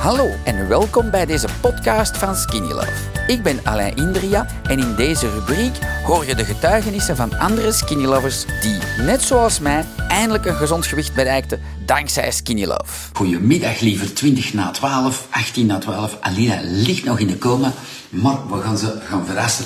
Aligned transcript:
Hallo 0.00 0.30
en 0.44 0.68
welkom 0.68 1.10
bij 1.10 1.26
deze 1.26 1.48
podcast 1.60 2.16
van 2.18 2.36
Skinny 2.36 2.72
Love. 2.72 2.92
Ik 3.26 3.42
ben 3.42 3.60
Alain 3.64 3.96
Indria 3.96 4.46
en 4.62 4.78
in 4.78 4.94
deze 4.94 5.30
rubriek 5.30 5.78
hoor 6.04 6.26
je 6.26 6.34
de 6.34 6.44
getuigenissen 6.44 7.16
van 7.16 7.38
andere 7.38 7.72
Skinny 7.72 8.04
Lovers 8.04 8.44
die, 8.60 8.78
net 8.98 9.22
zoals 9.22 9.58
mij, 9.58 9.84
eindelijk 10.08 10.44
een 10.44 10.54
gezond 10.54 10.86
gewicht 10.86 11.14
bereikten 11.14 11.60
dankzij 11.86 12.30
Skinny 12.30 12.64
Love. 12.64 13.08
Goedemiddag, 13.12 13.80
liever 13.80 14.14
20 14.14 14.52
na 14.52 14.70
12, 14.70 15.26
18 15.30 15.66
na 15.66 15.78
12. 15.78 16.16
Alina 16.20 16.60
ligt 16.62 17.04
nog 17.04 17.18
in 17.18 17.26
de 17.26 17.38
coma, 17.38 17.72
maar 18.08 18.48
we 18.48 18.60
gaan 18.60 18.78
ze 18.78 18.98
gaan 19.08 19.26
verrassen 19.26 19.64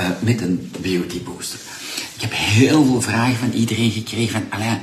uh, 0.00 0.06
met 0.20 0.40
een 0.40 0.72
beauty 0.80 1.22
booster. 1.22 1.58
Ik 2.14 2.20
heb 2.20 2.32
heel 2.32 2.84
veel 2.84 3.00
vragen 3.00 3.36
van 3.36 3.50
iedereen 3.50 3.90
gekregen 3.90 4.32
van 4.32 4.58
Alain. 4.60 4.82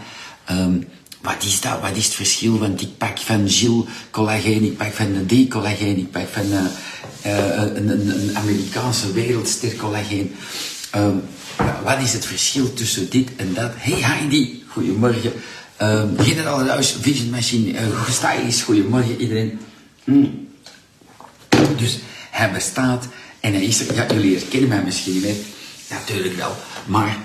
Um, 0.52 0.88
wat 1.22 1.44
is 1.44 1.62
dat? 1.62 1.82
Wat 1.82 1.96
is 1.96 2.06
het 2.06 2.14
verschil? 2.14 2.60
Want 2.60 2.82
ik 2.82 2.98
pak 2.98 3.18
van 3.18 3.50
Gilles 3.50 3.86
collageen, 4.12 4.64
ik 4.64 4.78
pak 4.78 4.94
van 4.94 5.14
de 5.14 5.46
D 5.46 5.50
collageen, 5.50 5.98
ik 5.98 6.12
pak 6.12 6.28
van 6.32 6.46
uh, 6.46 6.64
uh, 7.26 7.76
een, 7.76 7.90
een, 7.90 8.38
Amerikaanse 8.38 9.12
wereldster 9.12 9.76
collageen. 9.76 10.36
Um, 10.96 11.22
wat 11.84 12.02
is 12.02 12.14
het 12.14 12.26
verschil 12.26 12.74
tussen 12.74 13.10
dit 13.10 13.30
en 13.36 13.54
dat? 13.54 13.72
Hey 13.76 14.02
Heidi, 14.02 14.64
goedemorgen. 14.68 15.34
Um, 15.82 16.20
Generaal 16.20 16.64
Ruis, 16.66 16.96
Vision 17.02 17.30
Machine, 17.30 17.72
uh, 17.72 18.04
gestylist, 18.04 18.62
goedemorgen 18.62 19.22
iedereen. 19.22 19.60
Mm. 20.04 20.48
Dus 21.78 22.00
hij 22.32 22.52
bestaat 22.52 23.08
en 23.40 23.54
hij 23.54 23.64
is 23.64 23.88
er. 23.88 23.96
Ja, 23.96 24.06
jullie 24.14 24.38
herkennen 24.38 24.70
mij 24.70 24.84
misschien 24.84 25.14
niet. 25.14 25.38
Natuurlijk 25.90 26.36
wel. 26.36 26.56
Maar, 26.86 27.18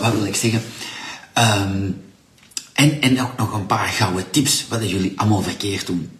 wat 0.00 0.12
wil 0.12 0.24
ik 0.24 0.34
zeggen? 0.34 0.62
Um, 1.38 2.00
en, 2.82 3.00
en 3.00 3.20
ook 3.20 3.36
nog 3.36 3.52
een 3.52 3.66
paar 3.66 3.88
gouden 3.88 4.30
tips 4.30 4.66
wat 4.68 4.90
jullie 4.90 5.12
allemaal 5.16 5.42
verkeerd 5.42 5.86
doen. 5.86 6.10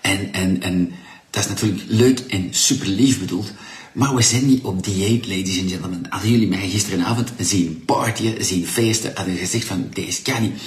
En, 0.00 0.32
en, 0.32 0.62
en 0.62 0.92
dat 1.30 1.42
is 1.42 1.48
natuurlijk 1.48 1.82
leuk 1.86 2.18
en 2.18 2.48
super 2.50 2.86
lief 2.86 3.18
bedoeld. 3.18 3.52
Maar 3.92 4.14
we 4.14 4.22
zijn 4.22 4.46
niet 4.46 4.62
op 4.62 4.84
dieet, 4.84 5.26
ladies 5.26 5.60
and 5.60 5.70
gentlemen. 5.70 6.10
Als 6.10 6.22
jullie 6.22 6.48
mij 6.48 6.68
gisteravond 6.68 7.32
zien 7.38 7.82
partyen, 7.86 8.44
zien 8.44 8.66
feesten, 8.66 9.12
hadden 9.14 9.36
gezegd 9.36 9.64
van, 9.64 9.88
deze 9.92 10.22
kan 10.22 10.42
niet. 10.42 10.62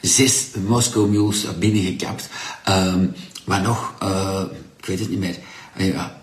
Zes 0.00 0.46
Moscow 0.66 1.10
Mules 1.10 1.58
binnengekapt. 1.58 2.28
Um, 2.68 3.14
wat 3.44 3.62
nog? 3.62 3.94
Uh, 4.02 4.42
ik 4.76 4.86
weet 4.86 4.98
het 4.98 5.10
niet 5.10 5.18
meer. 5.18 5.36
Uh, 5.76 5.92
ja. 5.92 6.20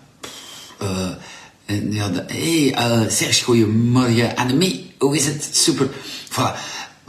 Uh, 0.82 1.92
ja, 1.92 2.10
hey, 2.26 2.74
Serge, 3.08 3.44
goeiemorgen. 3.44 4.36
Annemie, 4.36 4.92
hoe 4.98 5.16
is 5.16 5.26
het? 5.26 5.48
Super. 5.52 5.88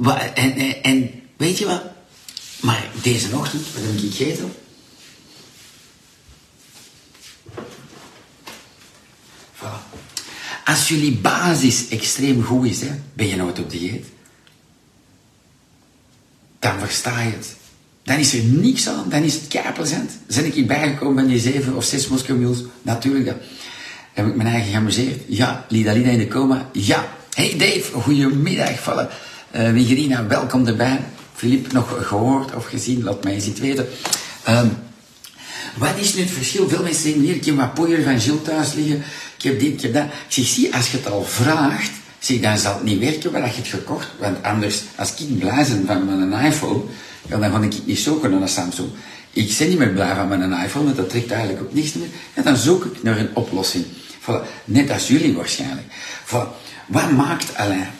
En, 0.02 0.56
en, 0.56 0.84
en, 0.84 1.12
weet 1.38 1.58
je 1.58 1.66
wat? 1.66 1.84
Maar 2.62 2.86
deze 3.02 3.36
ochtend, 3.36 3.64
wat 3.74 3.84
heb 3.84 3.94
ik 3.94 4.16
gegeten? 4.16 4.54
Voilà. 9.56 10.00
Als 10.66 10.88
jullie 10.88 11.18
basis 11.18 11.88
extreem 11.88 12.44
goed 12.44 12.66
is, 12.66 12.82
hè, 12.82 12.90
ben 13.14 13.28
je 13.28 13.36
nooit 13.36 13.60
op 13.60 13.70
dieet. 13.70 14.06
Dan 16.60 16.80
versta 16.80 17.22
je 17.22 17.32
het. 17.32 17.56
Dan 18.04 18.18
is 18.18 18.34
er 18.34 18.44
niks 18.44 18.88
aan, 18.88 19.10
dan 19.10 19.24
is 19.24 19.34
het 19.34 19.48
keiplezant. 19.48 20.12
Ben 20.28 20.56
ik 20.56 20.68
bijgekomen 20.68 21.16
bij 21.16 21.34
die 21.34 21.42
zeven 21.42 21.76
of 21.76 21.84
zes 21.84 22.08
Moskou 22.08 22.70
Natuurlijk, 22.82 23.26
dan 23.26 23.38
heb 24.14 24.28
ik 24.28 24.36
mijn 24.36 24.50
eigen 24.50 24.72
geamuseerd. 24.72 25.22
Ja, 25.28 25.66
Lidalina 25.70 26.10
in 26.10 26.18
de 26.18 26.28
coma. 26.28 26.70
Ja. 26.74 27.18
Hey 27.34 27.58
Dave, 27.58 27.92
goedemiddag. 27.92 28.80
Vallen. 28.80 29.10
Uh, 29.56 30.20
welkom 30.28 30.68
erbij. 30.68 31.00
Filip, 31.36 31.72
nog 31.72 32.08
gehoord 32.08 32.56
of 32.56 32.66
gezien? 32.66 33.04
Laat 33.04 33.24
mij 33.24 33.34
eens 33.34 33.46
iets 33.46 33.60
weten. 33.60 33.88
Um, 34.50 34.78
wat 35.78 35.98
is 35.98 36.14
nu 36.14 36.22
het 36.22 36.32
verschil? 36.32 36.70
Veel 36.70 36.84
mensen 36.84 37.02
zeggen 37.02 37.22
hier, 37.22 37.36
ik 37.36 37.46
heb 37.46 37.56
wat 37.56 37.74
poeier 37.74 38.04
van 38.04 38.20
Gilles 38.20 38.42
thuis 38.44 38.74
liggen. 38.74 39.04
Ik 39.38 39.44
heb 39.44 39.60
dit, 39.60 39.74
ik 39.74 39.82
heb 39.82 39.94
dat. 39.94 40.04
Ik 40.04 40.12
zeg, 40.28 40.46
zie, 40.46 40.76
als 40.76 40.92
je 40.92 40.98
het 40.98 41.12
al 41.12 41.24
vraagt, 41.24 41.92
zeg, 42.20 42.40
dan 42.40 42.58
zal 42.58 42.74
het 42.74 42.84
niet 42.84 43.00
werken 43.00 43.31
waar 43.31 43.42
je 43.46 43.56
het 43.56 43.68
gekocht. 43.68 44.08
Want 44.20 44.44
anders, 44.44 44.81
als 44.96 45.14
ik 45.18 45.40
blij 45.40 45.66
ben 45.68 45.86
van 45.86 46.30
mijn 46.30 46.46
iPhone, 46.46 46.81
dan 47.28 47.42
ga 47.42 47.62
ik 47.62 47.86
niet 47.86 48.00
zoeken 48.00 48.31
naar 48.31 48.42
een 48.42 48.48
Samsung. 48.48 48.90
Ik 49.31 49.56
ben 49.58 49.70
niet 49.70 49.78
meer 49.78 49.90
blij 49.90 50.16
van 50.16 50.28
mijn 50.28 50.64
iPhone, 50.64 50.86
want 50.86 50.98
dat 50.98 51.09
trekt 51.09 51.31
eigenlijk 51.31 51.62
op 51.62 51.74
niks 51.74 51.94
meer. 51.94 52.08
En 52.34 52.44
dan 52.44 52.58
zoek 52.58 52.86
ik 52.86 53.04
naar 53.04 53.18
een 53.18 53.36
oplossing. 53.36 53.86
Net 54.66 54.92
als 54.92 55.08
jullie 55.08 55.34
waarschijnlijk. 55.34 55.88
Voilà. 56.25 56.48
Wat 56.86 57.12
maakt 57.12 57.56
Alain? 57.56 58.00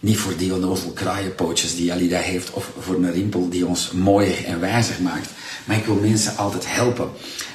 Niet 0.00 0.16
voor 0.16 0.36
die 0.36 0.54
onnozel 0.54 0.90
kraaienpootjes 0.90 1.76
die 1.76 1.92
Alida 1.92 2.18
heeft 2.18 2.50
of 2.50 2.70
voor 2.78 2.94
een 2.94 3.12
rimpel 3.12 3.48
die 3.48 3.66
ons 3.66 3.90
mooier 3.90 4.44
en 4.44 4.60
wijzer 4.60 5.02
maakt. 5.02 5.30
Maar 5.64 5.76
ik 5.76 5.84
wil 5.84 5.94
mensen 5.94 6.36
altijd 6.36 6.64
helpen. 6.66 7.08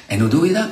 En 0.06 0.20
hoe 0.20 0.28
doe 0.28 0.46
je 0.46 0.52
dat? 0.52 0.68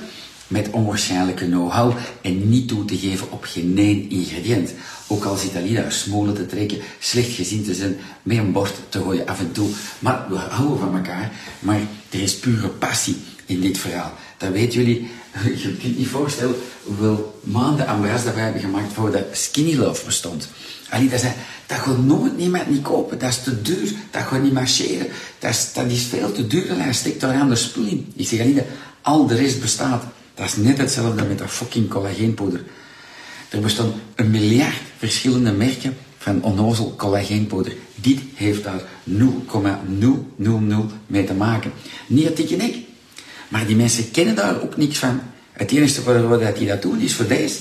Met 0.47 0.71
onwaarschijnlijke 0.71 1.47
know-how 1.47 1.93
en 2.23 2.49
niet 2.49 2.69
toe 2.69 2.85
te 2.85 2.99
geven 2.99 3.31
op 3.31 3.45
geen 3.45 3.79
één 3.79 4.11
ingrediënt. 4.11 4.73
Ook 5.07 5.25
al 5.25 5.37
zit 5.37 5.57
Alida 5.57 5.91
smolen 5.91 6.35
te 6.35 6.47
trekken, 6.47 6.79
slecht 6.99 7.31
gezien 7.31 7.65
te 7.65 7.75
zijn, 7.75 7.97
met 8.23 8.37
een 8.37 8.53
bord 8.53 8.75
te 8.89 8.99
gooien 8.99 9.27
af 9.27 9.41
en 9.41 9.53
toe. 9.53 9.69
Maar 9.99 10.27
we 10.29 10.37
houden 10.37 10.79
van 10.79 10.97
elkaar, 10.97 11.33
maar 11.59 11.81
er 12.11 12.23
is 12.23 12.37
pure 12.37 12.69
passie 12.69 13.17
in 13.47 13.61
dit 13.61 13.79
verhaal. 13.79 14.13
Dat 14.37 14.51
weten 14.51 14.79
jullie, 14.79 15.11
je 15.63 15.77
kunt 15.81 15.99
niet 15.99 16.09
voorstellen 16.09 16.55
hoeveel 16.83 17.41
maanden 17.41 17.89
aan 17.89 18.03
dat 18.03 18.35
wij 18.35 18.43
hebben 18.43 18.61
gemaakt 18.61 18.93
voordat 18.93 19.23
Skinny 19.33 19.75
Love 19.75 20.05
bestond. 20.05 20.49
Alida 20.89 21.19
zei, 21.19 21.33
dat 21.67 21.79
gaat 21.79 21.99
nooit 21.99 22.37
niemand 22.37 22.71
niet 22.71 22.83
kopen. 22.83 23.19
Dat 23.19 23.29
is 23.29 23.43
te 23.43 23.63
duur. 23.63 23.93
Dat 24.11 24.23
gaat 24.23 24.43
niet 24.43 24.53
marcheren. 24.53 25.07
Dat 25.39 25.51
is, 25.51 25.73
dat 25.73 25.91
is 25.91 26.03
veel 26.03 26.33
te 26.33 26.47
duur. 26.47 26.79
Hij 26.79 26.93
steekt 26.93 27.21
daar 27.21 27.35
aan 27.35 27.49
de 27.49 27.57
spul 27.57 27.85
in. 27.85 28.13
Ik 28.17 28.29
zeg 28.29 28.41
alleen, 28.41 28.63
al 29.03 29.27
de 29.27 29.35
rest 29.35 29.61
bestaat. 29.61 30.05
Dat 30.35 30.47
is 30.47 30.57
net 30.57 30.79
hetzelfde 30.79 31.25
met 31.25 31.39
dat 31.39 31.51
fucking 31.51 31.89
collageenpoeder. 31.89 32.65
Er 33.49 33.61
bestaan 33.61 33.93
een 34.15 34.31
miljard 34.31 34.81
verschillende 34.97 35.53
merken 35.53 35.97
van 36.19 36.43
onnozel 36.43 36.95
collageenpoeder. 36.97 37.73
Dit 37.95 38.21
heeft 38.35 38.65
daar 38.65 38.83
0,000 39.05 40.93
mee 41.07 41.25
te 41.25 41.35
maken. 41.35 41.73
Niet 42.07 42.29
dat 42.29 42.39
ik 42.39 42.51
en 42.51 42.61
ik. 42.61 42.77
Maar 43.53 43.67
die 43.67 43.77
mensen 43.77 44.11
kennen 44.11 44.35
daar 44.35 44.63
ook 44.63 44.77
niks 44.77 44.99
van. 44.99 45.21
Het 45.53 45.71
enige 45.71 46.29
wat 46.29 46.57
die 46.57 46.67
dat 46.67 46.83
doen 46.83 47.01
is 47.01 47.15
voor 47.15 47.27
deze. 47.27 47.57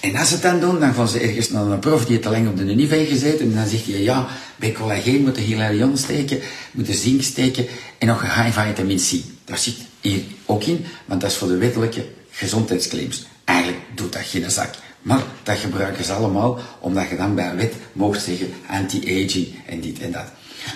En 0.00 0.16
als 0.16 0.28
ze 0.28 0.34
het 0.34 0.42
dan 0.42 0.60
doen, 0.60 0.80
dan 0.80 0.94
gaan 0.94 1.08
ze 1.08 1.20
ergens 1.20 1.50
naar 1.50 1.66
een 1.66 1.78
prof 1.78 2.04
die 2.04 2.14
het 2.14 2.22
te 2.22 2.30
lang 2.30 2.48
op 2.48 2.56
de 2.56 2.62
unive 2.62 2.94
heeft 2.94 3.10
gezeten. 3.10 3.46
En 3.46 3.54
dan 3.54 3.66
zegt 3.66 3.86
hij, 3.86 4.02
ja, 4.02 4.26
bij 4.56 4.72
collageen 4.72 5.22
moet 5.22 5.36
je 5.36 5.42
hilarion 5.42 5.96
steken, 5.96 6.40
moet 6.72 6.86
je 6.86 6.94
zink 6.94 7.22
steken 7.22 7.66
en 7.98 8.06
nog 8.06 8.22
een 8.22 8.42
high 8.42 8.60
vitamin 8.60 8.96
C. 8.96 9.10
Daar 9.44 9.58
zit 9.58 9.76
hier 10.00 10.22
ook 10.46 10.64
in, 10.64 10.84
want 11.04 11.20
dat 11.20 11.30
is 11.30 11.36
voor 11.36 11.48
de 11.48 11.56
wettelijke 11.56 12.06
gezondheidsclaims. 12.30 13.26
Eigenlijk 13.44 13.80
doet 13.94 14.12
dat 14.12 14.22
geen 14.22 14.50
zak. 14.50 14.74
Maar 15.02 15.22
dat 15.42 15.56
gebruiken 15.56 16.04
ze 16.04 16.12
allemaal, 16.12 16.58
omdat 16.80 17.08
je 17.08 17.16
dan 17.16 17.34
bij 17.34 17.56
wet 17.56 17.74
mocht 17.92 18.22
zeggen 18.22 18.52
anti-aging 18.66 19.48
en 19.66 19.80
dit 19.80 20.00
en 20.00 20.12
dat. 20.12 20.26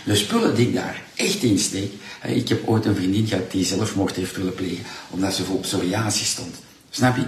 De 0.04 0.16
spullen 0.16 0.54
die 0.54 0.66
ik 0.68 0.74
daar 0.74 1.02
echt 1.14 1.42
in 1.42 1.58
steek, 1.58 1.92
ik 2.24 2.48
heb 2.48 2.68
ooit 2.68 2.84
een 2.84 2.96
vriendin 2.96 3.26
gehad 3.26 3.50
die 3.50 3.64
zelfmoord 3.64 4.16
heeft 4.16 4.36
willen 4.36 4.54
plegen, 4.54 4.84
omdat 5.10 5.34
ze 5.34 5.44
voor 5.44 5.60
psoriasis 5.60 6.30
stond. 6.30 6.54
Snap 6.90 7.16
je? 7.16 7.24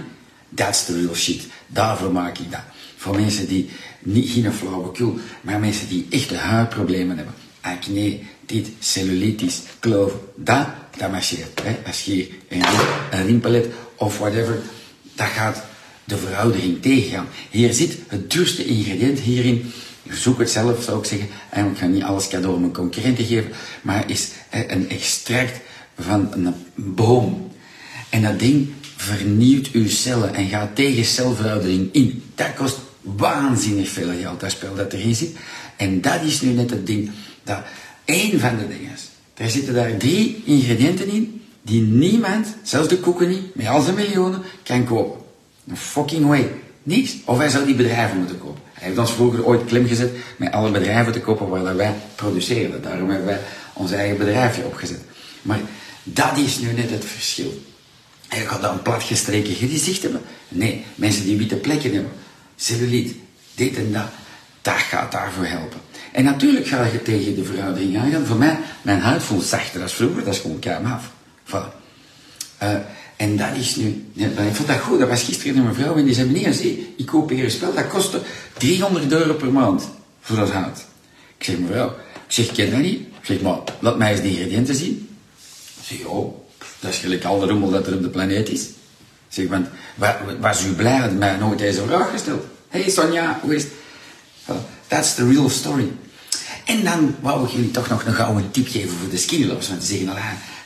That's 0.55 0.85
the 0.85 1.01
real 1.01 1.15
shit. 1.15 1.41
Daarvoor 1.67 2.11
maak 2.11 2.37
ik 2.37 2.51
dat. 2.51 2.63
Voor 2.95 3.15
mensen 3.15 3.47
die 3.47 3.69
niet 3.99 4.29
geen 4.29 4.53
flauwekul, 4.53 5.19
maar 5.41 5.59
mensen 5.59 5.87
die 5.87 6.07
echte 6.09 6.35
huidproblemen 6.35 7.17
hebben. 7.17 7.35
Acne, 7.61 8.19
dit, 8.45 8.67
cellulitis, 8.79 9.61
kloof, 9.79 10.13
dat, 10.35 10.67
dat 10.97 11.11
marcheert. 11.11 11.61
Hè? 11.63 11.77
Als 11.85 12.03
je 12.03 12.29
een, 12.49 12.63
een 13.11 13.25
rimpel 13.25 13.51
hebt 13.51 13.75
of 13.95 14.17
whatever, 14.17 14.61
dat 15.15 15.27
gaat 15.27 15.63
de 16.03 16.17
veroudering 16.17 16.81
tegengaan. 16.81 17.27
Hier 17.49 17.73
zit 17.73 17.97
het 18.07 18.31
duurste 18.31 18.65
ingrediënt 18.65 19.19
hierin. 19.19 19.71
Zoek 20.11 20.39
het 20.39 20.49
zelf, 20.49 20.83
zou 20.83 20.99
ik 20.99 21.05
zeggen. 21.05 21.27
En 21.49 21.71
ik 21.71 21.77
ga 21.77 21.85
niet 21.85 22.03
alles 22.03 22.27
cadeau 22.27 22.55
aan 22.55 22.61
mijn 22.61 22.73
concurrenten 22.73 23.25
geven, 23.25 23.51
maar 23.81 24.09
is 24.09 24.29
een 24.49 24.89
extract 24.89 25.59
van 25.99 26.29
een 26.33 26.53
boom. 26.75 27.51
En 28.09 28.21
dat 28.21 28.39
ding 28.39 28.69
vernieuwt 28.95 29.71
uw 29.71 29.87
cellen 29.87 30.33
en 30.33 30.47
gaat 30.47 30.75
tegen 30.75 31.05
celveroudering 31.05 31.89
in. 31.91 32.23
Dat 32.35 32.53
kost 32.53 32.77
waanzinnig 33.01 33.89
veel 33.89 34.11
geld, 34.21 34.39
dat 34.39 34.51
spel 34.51 34.75
dat 34.75 34.93
erin 34.93 35.15
zit. 35.15 35.35
En 35.75 36.01
dat 36.01 36.21
is 36.23 36.41
nu 36.41 36.51
net 36.51 36.69
het 36.69 36.87
ding, 36.87 37.11
dat 37.43 37.59
één 38.05 38.39
van 38.39 38.57
de 38.57 38.67
dingen 38.67 38.91
is. 38.93 39.09
Er 39.33 39.49
zitten 39.49 39.73
daar 39.73 39.97
drie 39.97 40.41
ingrediënten 40.45 41.09
in, 41.09 41.41
die 41.61 41.81
niemand, 41.81 42.47
zelfs 42.63 42.87
de 42.87 42.97
koeken 42.97 43.29
niet, 43.29 43.55
met 43.55 43.67
al 43.67 43.81
zijn 43.81 43.95
miljoenen, 43.95 44.41
kan 44.63 44.85
kopen. 44.85 45.19
Een 45.67 45.77
fucking 45.77 46.25
way. 46.25 46.51
Niets. 46.83 47.15
Of 47.25 47.37
hij 47.37 47.49
zou 47.49 47.65
die 47.65 47.75
bedrijven 47.75 48.17
moeten 48.17 48.39
kopen. 48.39 48.61
Hij 48.81 48.89
heeft 48.89 49.01
ons 49.01 49.11
vroeger 49.11 49.45
ooit 49.45 49.65
klim 49.65 49.87
gezet 49.87 50.11
met 50.37 50.51
alle 50.51 50.71
bedrijven 50.71 51.13
te 51.13 51.19
kopen 51.19 51.47
waar 51.47 51.75
wij 51.75 51.95
produceren. 52.15 52.81
Daarom 52.81 53.09
hebben 53.09 53.27
wij 53.27 53.39
ons 53.73 53.91
eigen 53.91 54.17
bedrijfje 54.17 54.65
opgezet. 54.65 54.99
Maar 55.41 55.59
dat 56.03 56.37
is 56.37 56.59
nu 56.59 56.71
net 56.71 56.89
het 56.89 57.05
verschil. 57.05 57.61
En 58.27 58.47
gaat 58.47 58.61
dan 58.61 58.81
platgestreken 58.81 59.53
gezicht 59.53 60.01
hebben? 60.01 60.21
Nee, 60.47 60.85
mensen 60.95 61.23
die 61.23 61.37
witte 61.37 61.55
plekken 61.55 61.93
hebben, 61.93 62.11
celluliet, 62.55 63.15
dit 63.55 63.75
en 63.75 63.91
dat, 63.91 64.07
dat 64.61 64.77
gaat 64.77 65.11
daarvoor 65.11 65.45
helpen. 65.45 65.79
En 66.11 66.23
natuurlijk 66.23 66.67
ga 66.67 66.85
je 66.85 67.01
tegen 67.01 67.35
de 67.35 67.43
veroudering 67.43 67.97
aangaan. 67.97 68.25
Voor 68.25 68.37
mij, 68.37 68.59
mijn 68.81 68.99
huid 68.99 69.23
voelt 69.23 69.45
zachter 69.45 69.81
als 69.81 69.93
vroeger, 69.93 70.23
dat 70.23 70.33
is 70.33 70.39
gewoon 70.39 70.59
KM 70.59 70.85
af. 70.85 71.11
Uh, 72.63 72.75
en 73.21 73.37
dat 73.37 73.55
is 73.55 73.75
nu, 73.75 74.05
ik 74.15 74.55
vond 74.55 74.67
dat 74.67 74.79
goed, 74.79 74.99
dat 74.99 75.09
was 75.09 75.23
gisteren 75.23 75.55
naar 75.55 75.63
mijn 75.63 75.75
vrouw 75.75 75.95
en 75.95 76.05
die 76.05 76.13
zei, 76.13 76.29
meneer, 76.29 76.53
zie, 76.53 76.93
ik 76.97 77.05
koop 77.05 77.29
hier 77.29 77.43
een 77.43 77.51
spel, 77.51 77.73
dat 77.73 77.87
kostte 77.87 78.21
300 78.57 79.11
euro 79.11 79.33
per 79.33 79.51
maand 79.51 79.89
voor 80.21 80.35
dat 80.35 80.49
hout. 80.49 80.85
Ik 81.37 81.43
zeg, 81.43 81.57
mevrouw, 81.57 81.87
ik 82.13 82.21
zeg, 82.27 82.51
ken 82.51 82.71
dat 82.71 82.79
niet. 82.79 82.99
Ik 82.99 83.25
zeg, 83.25 83.41
maar, 83.41 83.57
laat 83.79 83.97
mij 83.97 84.11
eens 84.11 84.21
de 84.21 84.29
ingrediënten 84.29 84.75
zien. 84.75 85.09
Ik 85.79 85.85
zeg, 85.97 86.05
oh, 86.05 86.35
dat 86.79 86.91
is 86.91 86.97
gelijk 86.97 87.23
al 87.23 87.39
de 87.39 87.45
rommel 87.45 87.69
dat 87.69 87.87
er 87.87 87.95
op 87.95 88.01
de 88.01 88.09
planeet 88.09 88.49
is. 88.49 88.61
Ik 88.61 88.69
zeg, 89.29 89.47
want, 89.47 89.67
was 90.39 90.65
u 90.65 90.73
blij 90.73 91.01
dat 91.01 91.13
mij 91.13 91.37
nooit 91.37 91.59
deze 91.59 91.85
vraag 91.85 92.11
gesteld? 92.11 92.43
Hé 92.69 92.81
hey 92.81 92.89
Sonja, 92.89 93.39
hoe 93.41 93.55
is 93.55 93.63
het? 93.63 93.71
That's 94.87 95.15
the 95.15 95.27
real 95.27 95.49
story. 95.49 95.91
En 96.65 96.83
dan 96.83 97.15
wou 97.19 97.45
ik 97.45 97.51
jullie 97.51 97.71
toch 97.71 97.89
nog 97.89 98.05
een 98.05 98.13
gouden 98.13 98.51
tip 98.51 98.67
geven 98.67 98.97
voor 98.97 99.09
de 99.09 99.17
skinny 99.17 99.47
lovers. 99.47 99.69
Want 99.69 99.83
ze 99.83 99.87
zeggen, 99.87 100.09
al, 100.09 100.17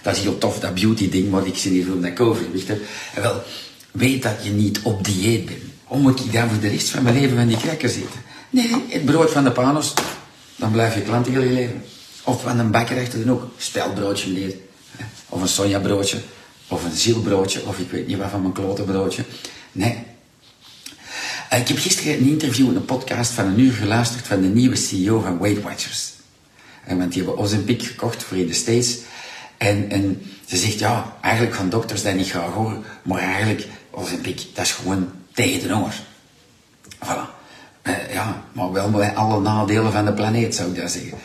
dat 0.06 0.16
is 0.16 0.22
heel 0.22 0.38
tof, 0.38 0.60
dat 0.60 0.74
beauty 0.74 1.10
ding, 1.10 1.30
maar 1.30 1.48
ik 1.48 1.57
zie 1.57 1.72
niet 1.72 1.86
voor 1.86 2.02
dat 2.02 2.13
COVID. 2.13 2.69
En 2.69 3.22
wel, 3.22 3.44
weet 3.92 4.24
dat 4.24 4.36
je 4.42 4.50
niet 4.50 4.80
op 4.81 5.04
dieet 5.04 5.46
bent. 5.46 5.60
Om 5.88 6.02
moet 6.02 6.19
ik 6.19 6.34
dan 6.34 6.50
voor 6.50 6.60
de 6.60 6.68
rest 6.68 6.90
van 6.90 7.04
mijn 7.04 7.19
leven 7.19 7.38
van 7.38 7.48
die 7.48 7.57
crackers 7.57 7.96
eten? 7.96 8.22
Nee, 8.50 8.84
het 8.88 9.06
brood 9.06 9.31
van 9.31 9.44
de 9.44 9.52
panos, 9.52 9.94
dan 10.56 10.72
blijf 10.72 10.96
je 10.96 11.02
klant 11.02 11.28
heel 11.28 11.42
leven. 11.42 11.84
Of 12.24 12.42
van 12.42 12.60
een 12.60 12.72
bakker 12.72 13.00
achter 13.00 13.25
dan 13.25 13.34
ook, 13.34 13.52
spelbroodje 13.57 14.31
meneer. 14.31 14.54
Of 15.30 15.42
een 15.42 15.48
sojabroodje, 15.48 16.18
of 16.68 16.84
een 16.84 16.96
zielbroodje, 16.96 17.66
of 17.66 17.80
ik 17.80 17.92
weet 17.92 18.07
niet 18.07 18.18
wat 18.18 18.30
van 18.30 18.42
mijn 18.42 18.54
klotenbroodje. 18.54 19.24
Nee. 19.72 20.04
Eh, 21.50 21.60
ik 21.60 21.68
heb 21.68 21.78
gisteren 21.78 22.13
een 22.13 22.28
interview 22.28 22.69
in 22.69 22.75
een 22.75 22.86
podcast 22.86 23.31
van 23.31 23.46
een 23.46 23.60
uur 23.60 23.74
geluisterd 23.74 24.28
van 24.28 24.42
de 24.42 24.48
nieuwe 24.48 24.75
CEO 24.75 25.19
van 25.19 25.40
Weight 25.40 25.63
Watchers. 25.63 26.12
Eh, 26.84 26.98
want 26.98 27.13
die 27.13 27.24
hebben 27.24 27.44
Ozempic 27.44 27.84
gekocht 27.84 28.24
voor 28.24 28.38
in 28.38 28.48
de 28.48 28.54
States. 28.54 28.98
En, 29.57 29.90
en 29.90 30.22
ze 30.46 30.57
zegt, 30.57 30.80
ja, 30.80 31.16
eigenlijk 31.22 31.56
van 31.56 31.69
dokters 31.69 32.04
dat 32.04 32.16
niet 32.16 32.30
graag 32.30 32.52
horen, 32.52 32.84
maar 33.02 33.19
eigenlijk, 33.19 33.68
Ozempic, 33.92 34.46
dat 34.54 34.66
is 34.66 34.72
gewoon 34.72 35.12
tegen 35.34 35.68
de 35.68 35.74
honger. 35.74 36.02
Voilà. 37.04 37.34
Uh, 37.84 38.13
ja, 38.13 38.44
maar 38.52 38.72
wel 38.72 38.90
met 38.90 39.16
alle 39.16 39.42
nadelen 39.42 39.92
van 39.92 40.06
de 40.06 40.13
planeet, 40.13 40.56
zou 40.56 40.69
ik 40.69 40.81
dat 40.81 40.92
zeggen. 40.92 41.18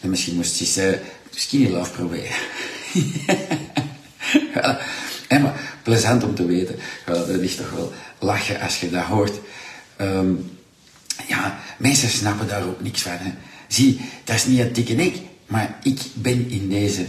En 0.00 0.10
misschien 0.10 0.34
moest 0.34 0.58
je 0.58 0.64
eens 0.64 0.78
uh, 0.78 1.06
skinny 1.30 1.70
love 1.70 1.90
proberen. 1.90 2.36
ja, 4.54 4.78
en 5.28 5.42
maar 5.42 5.60
plezant 5.82 6.24
om 6.24 6.34
te 6.34 6.46
weten. 6.46 6.76
Dat 7.06 7.28
is 7.28 7.56
toch 7.56 7.70
wel 7.70 7.92
lachen 8.18 8.60
als 8.60 8.80
je 8.80 8.90
dat 8.90 9.04
hoort. 9.04 9.40
Um, 10.00 10.58
ja, 11.28 11.58
mensen 11.78 12.08
snappen 12.08 12.48
daar 12.48 12.64
ook 12.64 12.80
niks 12.80 13.02
van. 13.02 13.12
Hè. 13.12 13.32
Zie, 13.68 14.00
dat 14.24 14.36
is 14.36 14.46
niet 14.46 14.58
een 14.58 14.72
dikke 14.72 14.94
nek, 14.94 15.16
maar 15.46 15.78
ik 15.82 16.00
ben 16.14 16.50
in 16.50 16.68
deze 16.68 17.06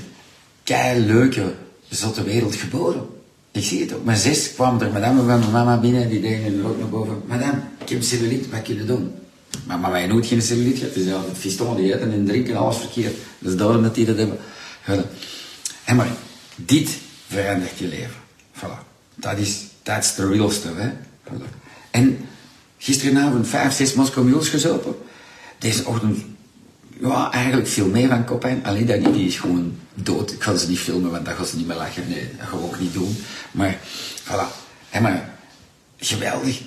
kei 0.66 1.00
leuke, 1.00 1.54
zotte 1.90 2.24
wereld 2.24 2.56
geboren. 2.56 3.06
Ik 3.52 3.64
zie 3.64 3.82
het 3.82 3.94
op 3.94 4.06
mijn 4.06 4.18
zes 4.18 4.54
kwam 4.54 4.82
er 4.82 4.92
madame 4.92 5.18
van 5.18 5.26
mijn 5.26 5.52
mama 5.52 5.80
binnen 5.80 6.10
die 6.10 6.22
deed 6.22 6.46
er 6.46 6.68
ook 6.68 6.80
naar 6.80 6.90
boven. 6.90 7.22
Madame, 7.28 7.62
ik 7.82 7.90
heb 7.90 8.04
cellulite, 8.04 8.50
wat 8.50 8.62
kun 8.62 8.76
je 8.76 8.86
doen? 8.86 9.12
Maar, 9.66 9.80
maar 9.80 9.92
wij 9.92 10.08
nooit 10.08 10.26
geen 10.26 10.42
cellulite 10.42 10.78
gehad. 10.78 10.96
Het 10.96 11.06
is 11.06 11.14
altijd 11.14 11.38
fiston, 11.38 11.76
die 11.76 11.94
eten 11.94 12.12
en 12.12 12.26
drinken 12.26 12.56
alles 12.56 12.78
verkeerd. 12.78 13.16
Dus 13.40 13.56
daarom 13.56 13.84
dat 13.84 13.96
die 13.96 14.06
dat 14.06 14.18
hebben. 14.18 14.38
En 15.84 15.96
maar, 15.96 16.10
dit 16.56 16.90
verandert 17.28 17.78
je 17.78 17.88
leven. 17.88 18.16
Voilà. 18.54 18.80
Dat 19.16 19.38
is, 19.38 19.64
that's 19.84 20.16
the 20.16 20.28
real 20.28 20.50
stuff, 20.50 20.76
hè. 20.78 20.90
En 21.92 22.26
gisteravond 22.78 23.48
vijf, 23.48 23.74
zes 23.74 23.94
Moskou 23.94 24.26
Mules 24.26 24.50
gezopen. 24.50 24.96
Deze 25.60 25.86
ochtend 25.86 26.18
ja, 27.00 27.32
eigenlijk 27.32 27.68
veel 27.68 27.88
meer 27.88 28.08
van 28.08 28.26
Copain. 28.26 28.66
Alleen 28.66 28.86
dat 28.86 29.14
die 29.14 29.28
is 29.28 29.38
gewoon 29.38 29.78
dood. 29.94 30.32
Ik 30.32 30.44
ga 30.44 30.56
ze 30.56 30.70
niet 30.70 30.80
filmen, 30.80 31.12
want 31.12 31.26
dat 31.26 31.36
gaan 31.36 31.46
ze 31.46 31.58
niet 31.58 31.68
meer 31.68 31.76
lachen. 31.76 32.10
Nee, 32.10 32.30
dat 32.38 32.48
gaan 32.48 32.62
ook 32.62 32.80
niet 32.80 32.94
doen. 32.94 33.18
Maar, 33.52 33.78
voilà. 34.24 34.64
Hey, 34.90 35.02
maar, 35.02 35.34
geweldig. 35.98 36.62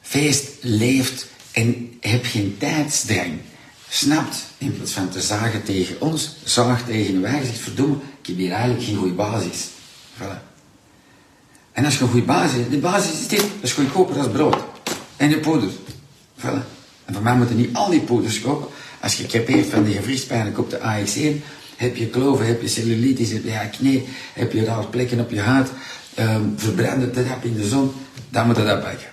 Feest 0.00 0.48
leeft 0.60 1.26
en 1.52 1.96
heb 2.00 2.24
geen 2.24 2.56
tijdsdrang. 2.58 3.40
Snapt, 3.88 4.36
in 4.58 4.76
plaats 4.76 4.92
van 4.92 5.08
te 5.08 5.20
zagen 5.20 5.62
tegen 5.62 6.00
ons, 6.00 6.36
zaag 6.44 6.84
tegen 6.84 7.20
wij, 7.20 7.44
zegt 7.44 7.58
verdomme, 7.58 7.96
ik 8.20 8.26
heb 8.26 8.36
hier 8.36 8.50
eigenlijk 8.50 8.84
geen 8.84 8.96
goede 8.96 9.14
basis. 9.14 9.66
Voilà. 10.18 10.42
En 11.72 11.84
als 11.84 11.94
je 11.94 12.02
een 12.02 12.10
goede 12.10 12.26
basis 12.26 12.52
hebt, 12.52 12.70
de 12.70 12.78
basis 12.78 13.20
is 13.20 13.28
dit, 13.28 13.40
dat 13.40 13.48
is 13.60 13.72
goedkoper 13.72 14.14
dan 14.14 14.30
brood. 14.30 14.56
En 15.16 15.28
de 15.28 15.38
poeder. 15.38 15.70
Voilà. 16.40 16.74
En 17.04 17.14
voor 17.14 17.22
mij 17.22 17.36
moeten 17.36 17.56
niet 17.56 17.76
al 17.76 17.90
die 17.90 18.00
poeders 18.00 18.40
kopen. 18.40 18.68
Als 19.06 19.16
je 19.16 19.26
crepeert 19.26 19.66
van 19.66 19.84
de 19.84 19.92
gewrichtspijn 19.92 20.58
op 20.58 20.70
de 20.70 20.78
AX1, 20.78 21.44
heb 21.76 21.96
je 21.96 22.06
kloven, 22.06 22.46
heb 22.46 22.62
je 22.62 22.68
cellulitis, 22.68 23.30
heb 23.30 23.44
je 23.44 23.60
acne, 23.60 24.02
heb 24.32 24.52
je 24.52 24.64
raar 24.64 24.86
plekken 24.86 25.20
op 25.20 25.30
je 25.30 25.40
huid, 25.40 25.68
um, 26.18 26.54
verbrand 26.56 27.02
het 27.02 27.14
dat 27.14 27.24
in 27.42 27.54
de 27.54 27.68
zon, 27.68 27.92
dan 28.28 28.46
moet 28.46 28.56
je 28.56 28.64
dat 28.64 28.80
pakken. 28.80 29.06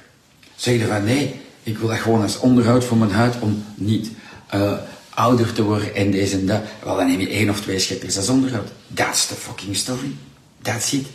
Zeg 0.55 0.79
je 0.79 0.87
van 0.87 1.03
nee, 1.03 1.35
ik 1.63 1.77
wil 1.77 1.87
dat 1.87 1.97
gewoon 1.97 2.21
als 2.21 2.39
onderhoud 2.39 2.83
voor 2.83 2.97
mijn 2.97 3.11
huid 3.11 3.39
om 3.39 3.63
niet 3.75 4.09
uh, 4.55 4.73
ouder 5.09 5.53
te 5.53 5.63
worden 5.63 5.95
en 5.95 6.11
deze 6.11 6.37
en 6.37 6.45
dat. 6.45 6.61
Wel, 6.83 6.95
dan 6.95 7.07
neem 7.07 7.19
je 7.19 7.29
één 7.29 7.49
of 7.49 7.61
twee 7.61 7.79
scheppers 7.79 8.17
als 8.17 8.29
onderhoud. 8.29 8.69
That's 8.93 9.27
the 9.27 9.35
fucking 9.35 9.75
story. 9.75 10.15
That's 10.61 10.91
it. 10.91 11.05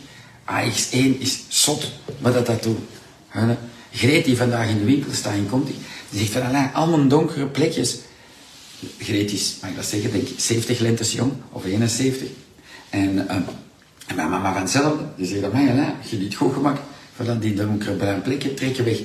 AX1 0.45 1.19
is 1.19 1.43
zot 1.47 1.91
wat 2.19 2.33
dat 2.33 2.45
dat 2.45 2.63
doet. 2.63 2.79
Greet 3.91 4.25
die 4.25 4.37
vandaag 4.37 4.69
in 4.69 4.77
de 4.77 4.85
winkel 4.85 5.13
staat 5.13 5.33
in 5.33 5.49
Conti, 5.49 5.75
die 6.09 6.19
zegt 6.19 6.31
van 6.31 6.73
allemaal 6.73 7.07
donkere 7.07 7.45
plekjes 7.45 7.97
Greet 8.97 9.31
is, 9.31 9.57
mag 9.61 9.69
ik 9.69 9.75
dat 9.75 9.85
zeggen, 9.85 10.11
denk 10.11 10.27
ik 10.27 10.39
70 10.39 10.79
lentes 10.79 11.11
jong, 11.11 11.31
of 11.51 11.65
71. 11.65 12.27
En, 12.89 13.13
uh, 13.13 13.31
en 14.07 14.15
mijn 14.15 14.29
mama 14.29 14.53
van 14.53 14.61
hetzelfde, 14.61 15.03
die 15.17 15.27
zegt 15.27 15.41
dat 15.41 15.53
mij, 15.53 15.95
als 16.01 16.09
je 16.09 16.17
niet 16.17 16.35
goed 16.35 16.53
gemaakt, 16.53 16.81
van 17.15 17.39
die 17.39 17.53
donkere 17.53 17.93
bruin 17.93 18.21
plekje, 18.21 18.53
trek 18.53 18.75
je 18.75 18.83
weg. 18.83 18.97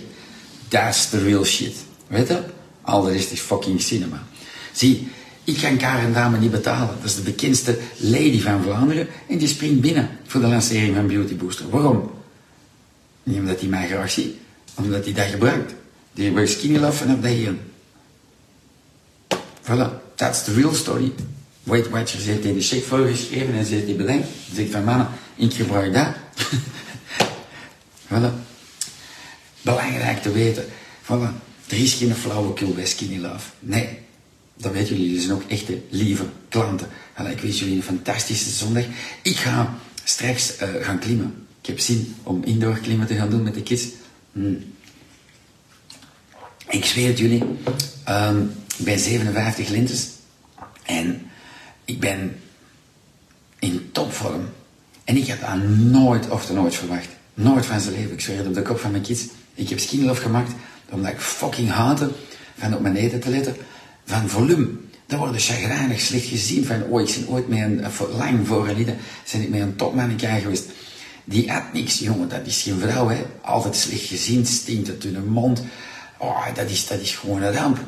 That's 0.68 1.08
the 1.08 1.18
real 1.18 1.44
shit. 1.44 1.74
Weet 2.06 2.28
je? 2.28 2.42
Al 2.80 3.02
de 3.02 3.12
rest 3.12 3.30
is 3.30 3.40
fucking 3.40 3.80
cinema. 3.80 4.22
Zie, 4.72 5.08
ik 5.44 5.56
kan 5.56 5.76
Karen 5.76 6.12
Dame 6.12 6.38
niet 6.38 6.50
betalen. 6.50 6.96
Dat 7.00 7.10
is 7.10 7.16
de 7.16 7.22
bekendste 7.22 7.78
lady 7.96 8.40
van 8.40 8.62
Vlaanderen. 8.62 9.08
En 9.28 9.38
die 9.38 9.48
springt 9.48 9.80
binnen 9.80 10.08
voor 10.26 10.40
de 10.40 10.46
lancering 10.46 10.94
van 10.94 11.06
Beauty 11.06 11.36
Booster. 11.36 11.70
Waarom? 11.70 12.10
Niet 13.22 13.38
omdat 13.38 13.60
hij 13.60 13.68
mij 13.68 13.86
graag 13.86 14.10
ziet. 14.10 14.34
Omdat 14.74 15.04
hij 15.04 15.14
dat 15.14 15.26
gebruikt. 15.26 15.74
Die 16.12 16.26
gebruikt 16.26 16.50
Skinny 16.50 16.78
Love 16.78 16.96
vanaf 16.96 17.24
hier. 17.24 17.54
Voilà, 19.64 20.00
that's 20.16 20.44
the 20.44 20.52
real 20.52 20.74
story. 20.74 21.12
Weight 21.62 21.88
Watchers 21.88 22.24
heeft 22.24 22.44
hij 22.44 22.52
de 22.52 22.60
check 22.60 22.84
voorgeschreven 22.84 23.54
en 23.54 23.64
ze 23.64 23.74
heeft 23.74 23.86
die 23.86 23.94
bedenkt. 23.94 24.28
Ze 24.48 24.54
zegt 24.54 24.70
van 24.70 24.84
mannen, 24.84 25.08
ik 25.34 25.54
gebruik 25.54 25.94
dat. 25.94 26.06
voilà. 28.10 28.32
Belangrijk 29.62 30.22
te 30.22 30.32
weten. 30.32 30.64
Voilà. 31.02 31.32
Er 31.68 31.78
is 31.78 31.94
geen 31.94 32.14
flauwekul 32.14 32.72
bij 32.72 32.86
Skinny 32.86 33.18
Love. 33.18 33.48
Nee, 33.60 33.98
dat 34.56 34.72
weten 34.72 34.88
jullie. 34.88 35.04
Jullie 35.04 35.20
zijn 35.20 35.34
ook 35.34 35.48
echte 35.48 35.80
lieve 35.90 36.24
klanten. 36.48 36.88
Voilà, 36.88 37.30
ik 37.30 37.40
wens 37.40 37.58
jullie 37.58 37.76
een 37.76 37.82
fantastische 37.82 38.50
zondag. 38.50 38.84
Ik 39.22 39.36
ga 39.36 39.78
straks 40.04 40.62
uh, 40.62 40.84
gaan 40.84 40.98
klimmen. 40.98 41.46
Ik 41.60 41.66
heb 41.66 41.78
zin 41.78 42.14
om 42.22 42.44
indoor 42.44 42.78
klimmen 42.78 43.06
te 43.06 43.14
gaan 43.14 43.30
doen 43.30 43.42
met 43.42 43.54
de 43.54 43.62
kids. 43.62 43.86
Hmm. 44.32 44.64
Ik 46.68 46.84
zweer 46.84 47.08
het 47.08 47.18
jullie. 47.18 47.42
Um, 48.08 48.52
ik 48.76 48.84
ben 48.84 48.98
57 48.98 49.68
linters 49.68 50.06
en 50.82 51.30
ik 51.84 52.00
ben 52.00 52.40
in 53.58 53.88
topvorm. 53.92 54.48
En 55.04 55.16
ik 55.16 55.26
heb 55.26 55.40
dat 55.40 55.62
nooit 55.68 56.30
of 56.30 56.52
nooit 56.52 56.74
verwacht. 56.74 57.08
Nooit 57.34 57.66
van 57.66 57.80
zijn 57.80 57.94
leven. 57.94 58.12
Ik 58.12 58.20
zweer 58.20 58.36
het 58.36 58.46
op 58.46 58.54
de 58.54 58.62
kop 58.62 58.78
van 58.78 58.90
mijn 58.90 59.02
kids. 59.02 59.26
Ik 59.54 59.68
heb 59.68 59.78
skinny 59.78 60.06
love 60.06 60.20
gemaakt 60.20 60.52
omdat 60.90 61.12
ik 61.12 61.20
fucking 61.20 61.70
haatte 61.70 62.10
van 62.58 62.74
op 62.74 62.80
mijn 62.80 62.96
eten 62.96 63.20
te 63.20 63.30
letten. 63.30 63.56
Van 64.04 64.28
volume. 64.28 64.68
Daar 65.06 65.18
worden 65.18 65.40
chagrijnig 65.40 66.00
slecht 66.00 66.26
gezien 66.26 66.64
van, 66.64 66.82
oh, 66.82 67.00
ik 67.00 67.06
ben 67.14 67.28
ooit 67.28 67.48
met 67.48 67.58
een, 67.58 67.84
lang 68.16 68.46
voor 68.46 68.68
een 68.68 68.96
zijn 69.24 69.42
ik 69.42 69.48
met 69.48 69.60
een 69.60 69.76
topmanneke 69.76 70.26
geweest. 70.26 70.64
Die 71.24 71.50
had 71.50 71.72
niks, 71.72 71.98
jongen, 71.98 72.28
dat 72.28 72.46
is 72.46 72.62
geen 72.62 72.78
vrouw, 72.78 73.08
hè. 73.08 73.22
Altijd 73.40 73.76
slecht 73.76 74.06
gezien, 74.06 74.46
stinkt 74.46 74.88
het 74.88 75.04
in 75.04 75.14
hun 75.14 75.28
mond. 75.28 75.62
Oh, 76.18 76.54
dat 76.54 76.70
is, 76.70 76.86
dat 76.86 77.00
is 77.00 77.14
gewoon 77.14 77.42
een 77.42 77.52
ramp. 77.52 77.78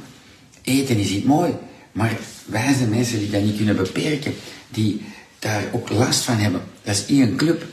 Eten 0.66 0.96
is 0.96 1.08
iets 1.08 1.26
mooi, 1.26 1.52
maar 1.92 2.18
wij 2.46 2.74
zijn 2.74 2.88
mensen 2.88 3.18
die 3.18 3.30
dat 3.30 3.42
niet 3.42 3.56
kunnen 3.56 3.76
beperken, 3.76 4.34
die 4.68 5.02
daar 5.38 5.64
ook 5.72 5.90
last 5.90 6.20
van 6.20 6.36
hebben. 6.36 6.60
Dat 6.82 6.94
is 6.94 7.06
één 7.06 7.36
club. 7.36 7.64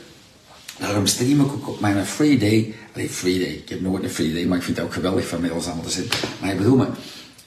Daarom 0.78 1.06
stream 1.06 1.40
ik 1.40 1.52
ook 1.52 1.68
op 1.68 1.80
mijn 1.80 2.06
free 2.06 2.38
day. 2.38 2.74
Allee, 2.92 3.08
free 3.08 3.38
day. 3.38 3.48
Ik 3.48 3.68
heb 3.68 3.80
nooit 3.80 4.02
een 4.02 4.10
free 4.10 4.32
day, 4.32 4.44
maar 4.44 4.58
ik 4.58 4.64
vind 4.64 4.76
het 4.76 4.86
ook 4.86 4.92
geweldig 4.92 5.28
van 5.28 5.40
mij 5.40 5.50
ons 5.50 5.66
allemaal 5.66 5.84
te 5.84 5.90
zitten. 5.90 6.18
Maar 6.40 6.50
ik 6.50 6.56
bedoel 6.56 6.76
me, 6.76 6.86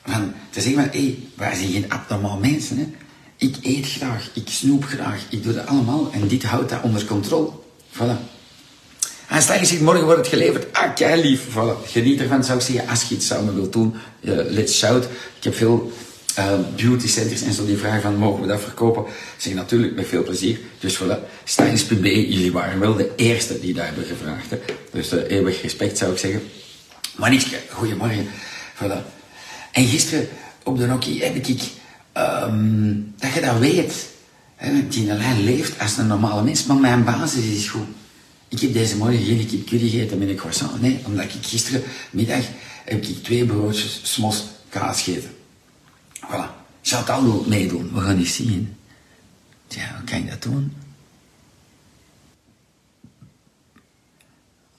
van, 0.06 0.34
te 0.50 0.62
zeggen 0.62 0.82
van, 0.82 1.01
hé, 1.01 1.18
wij 1.36 1.56
zijn 1.56 1.72
geen 1.72 1.92
abnormaal 1.92 2.38
mensen, 2.38 2.77
hè. 2.77 2.86
Ik 3.38 3.56
eet 3.62 3.88
graag, 3.88 4.30
ik 4.34 4.50
snoep 4.50 4.84
graag, 4.84 5.25
ik 5.30 5.44
doe 5.44 5.54
dat 5.54 5.68
allemaal 5.68 6.12
en 6.12 6.27
dit 6.27 6.44
houdt 6.44 6.70
dat 6.70 6.82
onder 6.82 7.06
controle. 7.06 7.51
Voilà. 7.94 8.37
En 9.28 9.42
stel 9.42 9.62
je 9.62 9.80
morgen 9.82 10.04
wordt 10.04 10.20
het 10.20 10.28
geleverd. 10.28 10.74
Ah, 10.74 10.96
kei 10.96 11.22
lief. 11.22 11.42
Voilà. 11.50 11.86
Geniet 11.86 12.22
ervan, 12.22 12.44
zou 12.44 12.58
ik 12.58 12.66
zeggen. 12.66 12.90
Als 12.90 13.04
je 13.04 13.16
iets 13.16 13.28
samen 13.28 13.56
wilt 13.56 13.74
doen, 13.74 13.94
uh, 14.22 14.34
let's 14.50 14.78
shout. 14.78 15.04
Ik 15.38 15.44
heb 15.44 15.56
veel 15.56 15.92
uh, 16.40 16.46
beauty 16.76 17.08
centers 17.08 17.42
en 17.42 17.54
zo 17.54 17.66
die 17.66 17.78
vragen 17.78 18.02
van 18.02 18.16
mogen 18.16 18.42
we 18.42 18.48
dat 18.48 18.62
verkopen? 18.62 19.04
Zeg 19.38 19.54
natuurlijk 19.54 19.96
met 19.96 20.08
veel 20.08 20.24
plezier. 20.24 20.60
Dus 20.80 21.02
voilà, 21.02 21.18
Stylist.be, 21.44 22.32
jullie 22.32 22.52
waren 22.52 22.80
wel 22.80 22.96
de 22.96 23.12
eerste 23.16 23.60
die 23.60 23.74
daar 23.74 23.86
hebben 23.86 24.06
gevraagd. 24.06 24.46
Dus 24.92 25.14
uh, 25.14 25.32
eeuwig 25.32 25.62
respect 25.62 25.98
zou 25.98 26.12
ik 26.12 26.18
zeggen. 26.18 26.42
Maar 27.16 27.30
niks, 27.30 27.46
goedemorgen. 27.70 28.28
Voilà. 28.76 29.16
En 29.72 29.86
gisteren 29.86 30.28
op 30.64 30.78
de 30.78 30.86
Nokia 30.86 31.24
heb 31.24 31.36
ik, 31.36 31.62
um, 32.14 33.14
dat 33.18 33.34
je 33.34 33.42
dat 33.42 33.58
weet. 33.58 33.94
Hè, 34.56 34.88
die 34.88 35.06
lijn 35.06 35.44
leeft 35.44 35.80
als 35.80 35.98
een 35.98 36.08
normale 36.08 36.44
mens, 36.44 36.66
maar 36.66 36.78
mijn 36.78 37.04
basis 37.04 37.44
is 37.44 37.68
goed. 37.68 37.88
Ik 38.48 38.60
heb 38.60 38.74
deze 38.74 38.98
morgen 38.98 39.24
geen 39.24 39.48
kipcurry 39.48 39.89
gegeten 39.89 40.18
met 40.18 40.30
een 40.30 40.36
croissant. 40.36 40.82
Nee, 40.82 41.06
omdat 41.06 41.25
ik 41.25 41.32
gisterenmiddag 41.32 42.46
heb 42.86 43.04
ik 43.04 43.24
twee 43.24 43.46
broodjes 43.46 44.13
smos 44.13 44.46
kaas 44.70 45.01
gegeten. 45.01 45.32
Voilà. 46.16 46.58
Chantal 46.82 47.24
wil 47.24 47.46
meedoen. 47.48 47.94
We 47.94 48.00
gaan 48.00 48.18
eens 48.18 48.36
zien. 48.36 48.77
Tja, 49.68 49.96
hoe 49.96 50.04
kan 50.04 50.18
ik 50.18 50.30
dat 50.30 50.42
doen? 50.42 50.74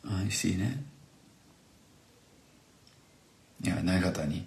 Ah, 0.05 0.25
je 0.27 0.33
ziet, 0.33 0.61
hè. 0.61 0.77
Ja, 3.57 3.81
dan 3.81 4.01
gaat 4.01 4.15
dat 4.15 4.29
niet. 4.29 4.45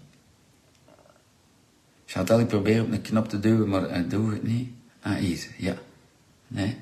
Chantal, 2.05 2.39
ik 2.39 2.47
probeer 2.47 2.81
op 2.81 2.91
een 2.91 3.01
knop 3.01 3.29
te 3.29 3.39
duwen, 3.39 3.69
maar 3.69 3.89
ik 3.89 4.09
doe 4.09 4.31
het 4.31 4.43
niet. 4.43 4.69
Ah, 5.01 5.15
hier, 5.15 5.47
ja. 5.57 5.77
Nee. 6.47 6.77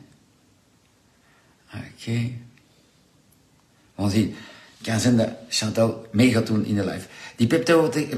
Oké. 1.74 1.84
Okay. 2.00 2.38
Want 3.96 4.12
zie, 4.12 4.36
het 4.78 4.88
kan 4.88 5.00
zijn 5.00 5.18
dat 5.18 5.30
Chantal 5.50 6.08
mee 6.12 6.32
gaat 6.32 6.48
doen 6.48 6.66
in 6.66 6.76
de 6.76 6.86
live. 6.86 7.08
Die 7.36 7.48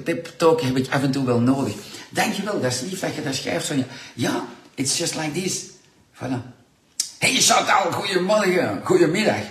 pep-talk 0.03 0.61
heb 0.61 0.77
ik 0.77 0.87
af 0.89 1.03
en 1.03 1.11
toe 1.11 1.25
wel 1.25 1.39
nodig. 1.39 1.73
Dankjewel, 2.09 2.61
dat 2.61 2.71
is 2.71 2.81
lief 2.81 2.99
dat 2.99 3.15
je 3.15 3.23
dat 3.23 3.35
schrijft, 3.35 3.65
Sonja. 3.65 3.85
Ja, 4.13 4.47
it's 4.75 4.97
just 4.97 5.15
like 5.15 5.31
this. 5.31 5.65
Voilà. 6.13 6.41
Hey 7.17 7.35
Chantal, 7.41 7.91
goedemorgen. 7.91 8.81
Goedemiddag. 8.83 9.41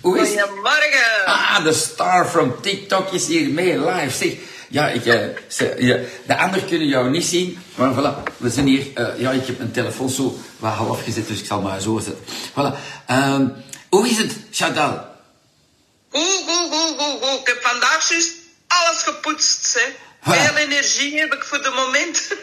Hoe 0.00 0.18
is 0.18 0.28
Goedemorgen. 0.28 1.24
Ah, 1.24 1.64
de 1.64 1.72
star 1.72 2.26
from 2.26 2.54
TikTok 2.60 3.12
is 3.12 3.26
hier 3.26 3.48
mee 3.48 3.78
live. 3.78 4.16
Zeg, 4.16 4.36
ja, 4.72 4.88
ik, 4.88 5.04
uh, 5.06 5.78
ja, 5.78 5.98
de 6.26 6.38
anderen 6.38 6.68
kunnen 6.68 6.88
jou 6.88 7.10
niet 7.10 7.24
zien, 7.24 7.58
maar 7.74 7.92
voilà, 7.94 8.32
we 8.36 8.50
zijn 8.50 8.66
hier. 8.66 8.86
Uh, 8.94 9.20
ja, 9.20 9.30
ik 9.30 9.46
heb 9.46 9.58
mijn 9.58 9.72
telefoon 9.72 10.08
zo 10.08 10.38
wat 10.58 10.72
half 10.72 11.04
gezet, 11.04 11.26
dus 11.26 11.38
ik 11.38 11.46
zal 11.46 11.60
maar 11.60 11.80
zo 11.80 11.98
zetten. 11.98 12.24
Voilà. 12.50 12.76
Um, 13.10 13.52
hoe 13.88 14.08
is 14.08 14.18
het, 14.18 14.36
Chantal? 14.50 15.06
Goed, 16.10 16.44
goed, 16.46 16.68
goed, 16.70 16.94
goed, 16.98 17.18
goed. 17.20 17.40
Ik 17.40 17.46
heb 17.46 17.58
vandaag 17.62 18.08
juist 18.08 18.32
alles 18.66 19.02
gepoetst, 19.02 19.74
hè. 19.74 19.92
Veel 20.32 20.56
energie 20.56 21.18
heb 21.18 21.34
ik 21.34 21.44
voor 21.44 21.62
de 21.62 21.72
moment. 21.76 22.36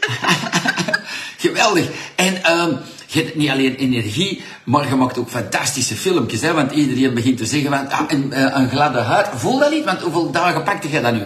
Geweldig. 1.48 1.88
En 2.16 2.60
um, 2.60 2.80
je 3.06 3.24
hebt 3.24 3.36
niet 3.36 3.50
alleen 3.50 3.76
energie, 3.76 4.44
maar 4.64 4.88
je 4.88 4.96
maakt 4.96 5.18
ook 5.18 5.30
fantastische 5.30 5.96
filmpjes. 5.96 6.42
Hè? 6.42 6.54
Want 6.54 6.72
iedereen 6.72 7.14
begint 7.14 7.38
te 7.38 7.46
zeggen, 7.46 7.70
van, 7.70 7.90
ah, 7.90 8.02
een, 8.08 8.58
een 8.58 8.70
gladde 8.70 9.00
huid. 9.00 9.28
Voel 9.36 9.60
dat 9.60 9.72
niet? 9.72 9.86
Want 9.86 10.02
hoeveel 10.02 10.32
dagen 10.32 10.64
pakte 10.64 10.90
je 10.90 11.02
dat 11.02 11.14
nu? 11.14 11.24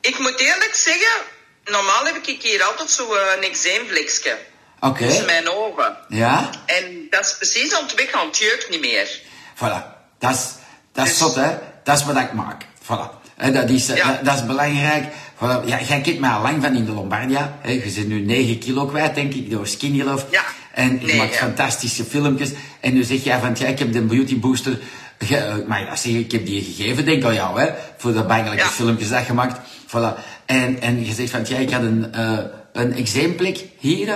Ik 0.00 0.18
moet 0.18 0.38
eerlijk 0.38 0.74
zeggen, 0.74 1.22
normaal 1.64 2.04
heb 2.04 2.16
ik 2.26 2.42
hier 2.42 2.62
altijd 2.62 2.90
zo'n 2.90 3.06
uh, 3.40 3.48
eczeemvleksje. 3.48 4.38
Oké. 4.80 4.86
Okay. 4.86 5.08
Tussen 5.08 5.26
mijn 5.26 5.48
ogen. 5.48 5.96
Ja? 6.08 6.50
En 6.66 7.06
dat 7.10 7.24
is 7.24 7.36
precies 7.36 7.78
ontwikkeld, 7.78 8.26
het 8.26 8.36
jeukt 8.36 8.70
niet 8.70 8.80
meer. 8.80 9.20
Voilà. 9.54 9.98
Dat 10.18 10.30
is, 10.30 10.48
dat 10.92 11.06
is 11.06 11.10
dus... 11.10 11.18
zot, 11.18 11.34
hè? 11.34 11.58
Dat 11.84 11.98
is 11.98 12.04
wat 12.04 12.16
ik 12.16 12.32
maak. 12.32 12.62
Voilà. 12.82 13.18
Dat 13.52 13.70
is, 13.70 13.86
ja. 13.86 14.06
dat, 14.06 14.24
dat, 14.24 14.34
is 14.34 14.46
belangrijk. 14.46 15.04
Voilà. 15.36 15.64
Ja, 15.64 15.80
jij 15.80 16.00
kijkt 16.00 16.20
mij 16.20 16.30
al 16.30 16.42
lang 16.42 16.62
van 16.62 16.76
in 16.76 16.84
de 16.84 16.92
Lombardia. 16.92 17.58
Je 17.64 17.90
zit 17.90 18.06
nu 18.06 18.20
9 18.20 18.58
kilo 18.58 18.86
kwijt, 18.86 19.14
denk 19.14 19.34
ik, 19.34 19.50
door 19.50 19.66
Skinny 19.66 20.02
Love. 20.02 20.26
Ja. 20.30 20.44
En 20.74 21.00
je 21.00 21.06
nee, 21.06 21.16
maakt 21.16 21.32
ja. 21.32 21.38
fantastische 21.38 22.04
filmpjes. 22.04 22.50
En 22.80 22.94
nu 22.94 23.02
zeg 23.02 23.24
jij 23.24 23.38
van, 23.38 23.56
ja, 23.58 23.66
ik 23.66 23.78
heb 23.78 23.92
de 23.92 24.00
beauty 24.00 24.38
booster 24.38 24.78
Ge, 25.26 25.64
maar 25.66 25.80
ja, 25.80 25.96
zeg, 25.96 26.12
ik 26.12 26.32
heb 26.32 26.46
die 26.46 26.64
gegeven, 26.64 27.04
denk 27.04 27.24
aan 27.24 27.34
jou, 27.34 27.60
hè, 27.60 27.70
voor 27.96 28.12
de 28.12 28.22
bangelijke 28.22 28.64
ja. 28.64 28.70
filmpjes 28.70 29.08
dat 29.08 29.24
gemaakt. 29.24 29.58
Voilà. 29.86 30.18
En, 30.46 30.80
en 30.80 31.06
je 31.06 31.14
zegt 31.14 31.30
van, 31.30 31.44
ja, 31.48 31.58
ik 31.58 31.70
had 31.70 31.82
een, 31.82 32.12
uh, 32.16 32.38
een 32.72 32.96
eczeemplek 32.96 33.58
hier. 33.78 34.06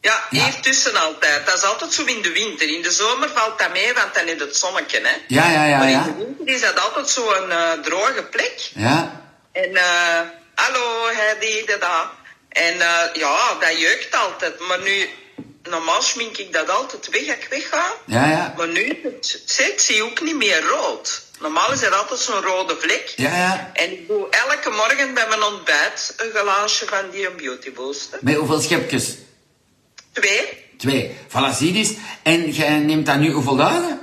Ja, 0.00 0.26
hier 0.30 0.40
ja. 0.40 0.60
tussen 0.60 0.96
altijd. 0.96 1.46
Dat 1.46 1.56
is 1.56 1.64
altijd 1.64 1.92
zo 1.92 2.04
in 2.04 2.22
de 2.22 2.32
winter. 2.32 2.74
In 2.74 2.82
de 2.82 2.90
zomer 2.90 3.28
valt 3.34 3.58
dat 3.58 3.72
mee, 3.72 3.92
want 3.94 4.14
dan 4.14 4.26
is 4.26 4.40
het 4.40 4.56
zonnetje, 4.56 5.00
hè. 5.02 5.14
Ja, 5.28 5.50
ja, 5.50 5.64
ja. 5.64 5.78
Maar 5.78 5.86
in 5.86 5.92
ja. 5.92 6.04
de 6.04 6.14
winter 6.16 6.54
is 6.54 6.60
dat 6.60 6.80
altijd 6.80 7.08
zo'n 7.08 7.48
uh, 7.48 7.72
droge 7.72 8.22
plek. 8.30 8.70
Ja. 8.74 9.22
En, 9.52 9.70
uh, 9.70 10.20
hallo, 10.54 11.06
Heidi, 11.12 11.64
dat. 11.66 11.80
En 12.48 12.76
ja, 13.12 13.36
dat 13.60 13.78
jeukt 13.78 14.14
altijd. 14.14 14.60
Maar 14.68 14.82
nu, 14.82 15.08
normaal 15.62 16.02
schmink 16.02 16.36
ik 16.36 16.52
dat 16.52 16.70
altijd 16.70 17.08
weg 17.10 17.20
als 17.20 17.36
ik 17.36 17.46
wegga. 17.50 17.92
Ja, 18.06 18.30
ja. 18.30 18.54
Maar 18.56 18.68
nu, 18.68 19.00
het, 19.02 19.42
zie 19.76 19.94
je 19.94 20.02
ook 20.02 20.22
niet 20.22 20.36
meer 20.36 20.62
rood. 20.62 21.22
Normaal 21.40 21.72
is 21.72 21.82
er 21.82 21.94
altijd 21.94 22.20
zo'n 22.20 22.42
rode 22.42 22.76
vlek. 22.78 23.12
Ja, 23.16 23.36
ja. 23.36 23.70
En 23.74 23.92
ik 23.92 24.08
doe 24.08 24.28
elke 24.30 24.70
morgen 24.70 25.14
bij 25.14 25.28
mijn 25.28 25.42
ontbijt 25.42 26.14
een 26.16 26.30
glaasje 26.30 26.86
van 26.86 27.10
die 27.10 27.30
Beauty 27.30 27.72
Booster. 27.72 28.18
Met 28.22 28.34
hoeveel 28.34 28.60
schepjes? 28.60 29.14
Twee. 30.12 30.68
Twee. 30.78 31.16
Eens. 31.60 31.92
En 32.22 32.50
jij 32.50 32.78
neemt 32.78 33.06
dat 33.06 33.18
nu 33.18 33.32
hoeveel 33.32 33.56
dagen? 33.56 34.00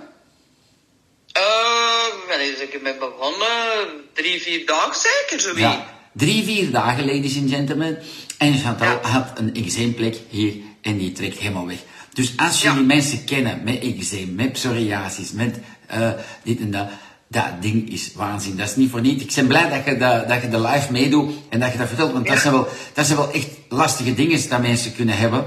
Uh, 1.37 2.27
wanneer 2.27 2.61
ik 2.61 2.83
ben 2.83 2.99
begonnen? 2.99 4.09
Drie, 4.13 4.41
vier 4.41 4.65
dagen 4.65 4.95
zeker, 4.95 5.39
zo 5.39 5.59
Ja, 5.59 5.85
drie, 6.13 6.43
vier 6.43 6.71
dagen, 6.71 7.05
ladies 7.05 7.37
and 7.37 7.49
gentlemen. 7.49 8.03
En 8.37 8.59
Chantal 8.59 8.87
ja. 8.87 8.99
had 9.01 9.31
een 9.35 9.55
eczeemplek 9.55 10.17
hier 10.29 10.53
en 10.81 10.98
die 10.98 11.12
trekt 11.12 11.38
helemaal 11.38 11.67
weg. 11.67 11.77
Dus 12.13 12.34
als 12.38 12.62
jullie 12.62 12.79
ja. 12.79 12.86
mensen 12.86 13.24
kennen 13.24 13.63
met 13.63 13.79
eczeem, 13.79 14.36
met 14.36 14.51
psoriasis, 14.51 15.31
met 15.31 15.55
uh, 15.93 16.10
dit 16.43 16.60
en 16.60 16.72
dat, 16.72 16.88
dat 17.27 17.62
ding 17.62 17.91
is 17.91 18.12
waanzin. 18.15 18.57
Dat 18.57 18.69
is 18.69 18.75
niet 18.75 18.91
voor 18.91 19.01
niet. 19.01 19.22
Ik 19.22 19.34
ben 19.36 19.48
blij 19.48 19.69
dat 19.69 19.86
je, 19.86 19.98
de, 19.98 20.24
dat 20.27 20.41
je 20.41 20.50
de 20.50 20.62
live 20.62 20.91
meedoet 20.91 21.34
en 21.50 21.60
dat 21.60 21.72
je 21.72 21.77
dat 21.77 21.88
vertelt, 21.88 22.12
want 22.12 22.25
ja. 22.25 22.34
dat, 22.34 22.41
zijn 22.41 22.53
wel, 22.53 22.67
dat 22.93 23.05
zijn 23.05 23.17
wel 23.17 23.31
echt 23.31 23.48
lastige 23.69 24.13
dingen 24.13 24.50
dat 24.50 24.62
mensen 24.62 24.96
kunnen 24.96 25.17
hebben. 25.17 25.46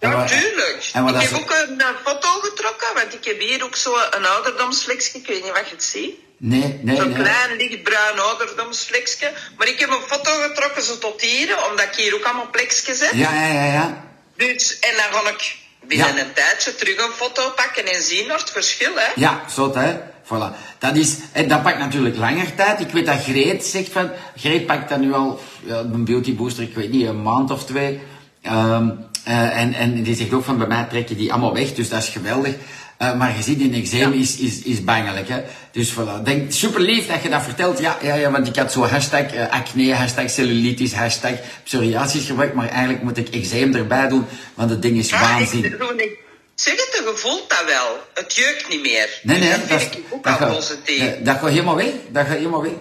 Ja, 0.00 0.10
natuurlijk. 0.10 0.76
ik 0.76 1.20
heb 1.20 1.32
ook 1.32 1.50
een, 1.50 1.72
een, 1.72 1.94
foto 2.04 2.28
getrokken, 2.40 2.94
want 2.94 3.14
ik 3.14 3.24
heb 3.24 3.40
hier 3.40 3.64
ook 3.64 3.76
zo 3.76 3.94
een 4.10 4.26
ouderdomsflexje. 4.26 5.18
Ik 5.18 5.26
weet 5.26 5.42
niet 5.42 5.52
wat 5.52 5.68
je 5.68 5.74
het 5.74 5.84
ziet. 5.84 6.14
Nee, 6.36 6.80
nee, 6.82 6.96
Zo'n 6.96 7.08
nee. 7.08 7.22
klein 7.22 7.56
lichtbruin 7.56 8.18
ouderdomsflexje. 8.18 9.32
Maar 9.56 9.68
ik 9.68 9.80
heb 9.80 9.90
een 9.90 10.06
foto 10.06 10.30
getrokken 10.40 10.82
zo 10.82 10.98
tot 10.98 11.20
hier, 11.20 11.68
omdat 11.70 11.84
ik 11.84 11.94
hier 11.94 12.14
ook 12.14 12.24
allemaal 12.24 12.50
plekjes 12.50 13.00
heb. 13.00 13.12
Ja, 13.12 13.34
ja, 13.34 13.52
ja, 13.52 13.72
ja. 13.72 14.09
Dus, 14.46 14.78
en 14.78 14.94
dan 14.96 15.20
ga 15.22 15.30
ik 15.30 15.56
binnen 15.86 16.14
ja. 16.14 16.22
een 16.22 16.32
tijdje 16.32 16.74
terug 16.74 16.96
een 16.96 17.12
foto 17.12 17.50
pakken 17.50 17.86
en 17.86 18.02
zien 18.02 18.26
naar 18.26 18.38
het 18.38 18.50
verschil, 18.50 18.92
hè. 18.94 19.08
Ja, 19.14 19.42
zo 19.54 19.74
hè. 19.74 19.96
Voilà. 20.24 20.78
Dat, 20.78 20.96
is, 20.96 21.16
en 21.32 21.48
dat 21.48 21.62
pakt 21.62 21.78
natuurlijk 21.78 22.16
langer 22.16 22.54
tijd. 22.54 22.80
Ik 22.80 22.90
weet 22.90 23.06
dat 23.06 23.22
Greet 23.22 23.64
zegt 23.64 23.92
van... 23.92 24.10
Greet 24.36 24.66
pakt 24.66 24.88
dat 24.88 25.00
nu 25.00 25.12
al, 25.12 25.40
ja, 25.64 25.78
een 25.78 26.04
beauty 26.04 26.34
booster, 26.34 26.62
ik 26.62 26.74
weet 26.74 26.90
niet, 26.90 27.06
een 27.06 27.22
maand 27.22 27.50
of 27.50 27.64
twee. 27.64 28.00
Um, 28.46 29.08
uh, 29.28 29.58
en, 29.60 29.74
en 29.74 30.02
die 30.02 30.14
zegt 30.14 30.32
ook 30.32 30.44
van, 30.44 30.58
bij 30.58 30.66
mij 30.66 30.84
trek 30.84 31.08
je 31.08 31.16
die 31.16 31.32
allemaal 31.32 31.54
weg, 31.54 31.74
dus 31.74 31.88
dat 31.88 32.02
is 32.02 32.08
geweldig. 32.08 32.54
Uh, 33.02 33.14
maar 33.14 33.36
je 33.36 33.42
ziet, 33.42 33.60
in 33.60 33.74
eczeem 33.74 34.12
ja. 34.12 34.20
is, 34.20 34.36
is, 34.36 34.62
is 34.62 34.84
bangelijk. 34.84 35.28
Hè? 35.28 35.42
Dus 35.72 35.92
voilà. 35.92 36.22
Denk, 36.24 36.52
super 36.52 36.80
lief 36.80 37.06
dat 37.06 37.22
je 37.22 37.28
dat 37.28 37.42
vertelt. 37.42 37.78
Ja, 37.78 37.98
ja, 38.02 38.14
ja 38.14 38.30
want 38.30 38.46
ik 38.46 38.56
had 38.56 38.72
zo 38.72 38.84
hashtag 38.84 39.34
uh, 39.34 39.50
acne, 39.50 39.94
hashtag 39.94 40.30
cellulitis, 40.30 40.92
hashtag 40.92 41.32
psoriasis 41.64 42.26
gebruikt. 42.26 42.54
Maar 42.54 42.68
eigenlijk 42.68 43.02
moet 43.02 43.16
ik 43.16 43.28
eczeem 43.28 43.74
erbij 43.74 44.08
doen, 44.08 44.26
want 44.54 44.70
het 44.70 44.82
ding 44.82 44.98
is 44.98 45.10
ja, 45.10 45.20
waanzin. 45.20 45.64
Ik, 45.64 45.72
ik, 45.96 46.18
zeg 46.54 46.74
het, 46.74 47.02
je 47.04 47.12
voelt 47.14 47.50
dat 47.50 47.64
wel. 47.66 47.98
Het 48.14 48.34
jeukt 48.34 48.68
niet 48.68 48.82
meer. 48.82 49.20
Nee, 49.22 49.38
nee. 49.38 49.58
Dus 49.58 49.68
dat, 49.68 49.82
ik 49.82 50.02
ook 50.10 50.24
dat 50.24 50.40
al 50.40 50.54
positief. 50.54 50.98
nee, 50.98 51.22
dat 51.22 51.38
gaat 51.38 51.48
helemaal 51.48 51.76
weg. 51.76 51.92
Dat 52.08 52.26
gaat 52.26 52.36
helemaal 52.36 52.62
weg. 52.62 52.72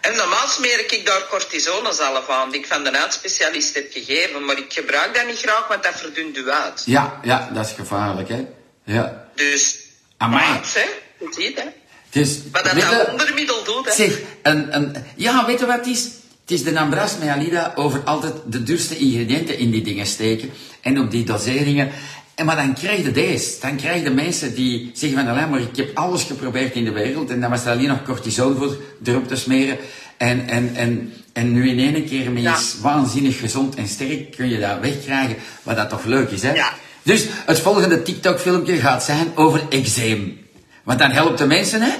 En 0.00 0.16
normaal 0.16 0.48
smeer 0.48 0.78
ik 0.78 1.06
daar 1.06 1.26
cortisonezalf 1.30 2.28
aan, 2.28 2.50
die 2.50 2.60
ik 2.60 2.66
van 2.66 2.84
de 2.84 2.90
huidspecialist 2.92 3.74
heb 3.74 3.92
gegeven. 3.92 4.44
Maar 4.44 4.58
ik 4.58 4.72
gebruik 4.72 5.14
dat 5.14 5.26
niet 5.26 5.38
graag, 5.38 5.68
want 5.68 5.82
dat 5.82 5.94
verdunt 5.96 6.36
uw 6.36 6.48
huid. 6.48 6.82
Ja, 6.86 7.20
ja, 7.22 7.50
dat 7.52 7.66
is 7.66 7.72
gevaarlijk, 7.72 8.28
hè. 8.28 8.46
Ja. 8.94 9.24
Dus, 9.34 9.78
Amai. 10.16 10.48
maat, 10.48 10.74
hè. 10.74 10.80
Je 11.24 11.32
ziet, 11.42 11.56
hè. 11.56 11.68
Dus, 12.10 12.38
Wat 12.52 12.64
dat 12.64 12.74
dat 12.80 13.08
ondermiddel 13.10 13.64
doet, 13.64 13.84
hè. 13.84 13.92
Zeg, 13.92 14.18
een, 14.42 14.76
een, 14.76 14.96
ja, 15.16 15.46
weet 15.46 15.60
je 15.60 15.66
wat 15.66 15.76
het 15.76 15.86
is? 15.86 16.02
Het 16.42 16.50
is 16.50 16.62
de 16.64 16.78
Ambras 16.78 17.18
met 17.18 17.28
Alida 17.28 17.72
over 17.74 18.02
altijd 18.04 18.34
de 18.46 18.62
duurste 18.62 18.96
ingrediënten 18.96 19.58
in 19.58 19.70
die 19.70 19.82
dingen 19.82 20.06
steken. 20.06 20.50
En 20.80 20.98
op 21.00 21.10
die 21.10 21.24
doseringen. 21.24 21.90
En 22.34 22.46
maar 22.46 22.56
dan 22.56 22.74
krijg 22.74 23.02
je 23.04 23.10
deze. 23.10 23.60
Dan 23.60 23.76
krijg 23.76 24.02
je 24.02 24.10
mensen 24.10 24.54
die 24.54 24.90
zeggen 24.94 25.18
van, 25.18 25.28
alleen 25.28 25.50
maar 25.50 25.60
ik 25.60 25.76
heb 25.76 25.96
alles 25.96 26.22
geprobeerd 26.22 26.74
in 26.74 26.84
de 26.84 26.92
wereld. 26.92 27.30
En 27.30 27.40
dan 27.40 27.50
was 27.50 27.64
er 27.64 27.72
alleen 27.72 27.88
nog 27.88 28.04
cortison 28.04 28.56
voor 28.56 28.76
erop 29.04 29.28
te 29.28 29.36
smeren. 29.36 29.78
En, 30.16 30.48
en, 30.48 30.70
en, 30.74 31.12
en 31.32 31.52
nu 31.52 31.68
in 31.68 31.78
één 31.94 32.06
keer 32.06 32.30
met 32.30 32.42
Ja. 32.42 32.58
waanzinnig 32.80 33.38
gezond 33.38 33.74
en 33.74 33.88
sterk 33.88 34.30
kun 34.36 34.48
je 34.48 34.58
dat 34.58 34.80
wegkrijgen. 34.80 35.36
Wat 35.62 35.76
dat 35.76 35.88
toch 35.88 36.04
leuk 36.04 36.30
is, 36.30 36.42
hè? 36.42 36.52
Ja. 36.52 36.72
Dus 37.02 37.26
het 37.46 37.60
volgende 37.60 38.02
TikTok-filmpje 38.02 38.76
gaat 38.76 39.04
zijn 39.04 39.32
over 39.36 39.62
eczeem. 39.70 40.46
Want 40.82 40.98
dan 40.98 41.10
helpt 41.10 41.38
de 41.38 41.46
mensen, 41.46 41.82
hè? 41.82 41.92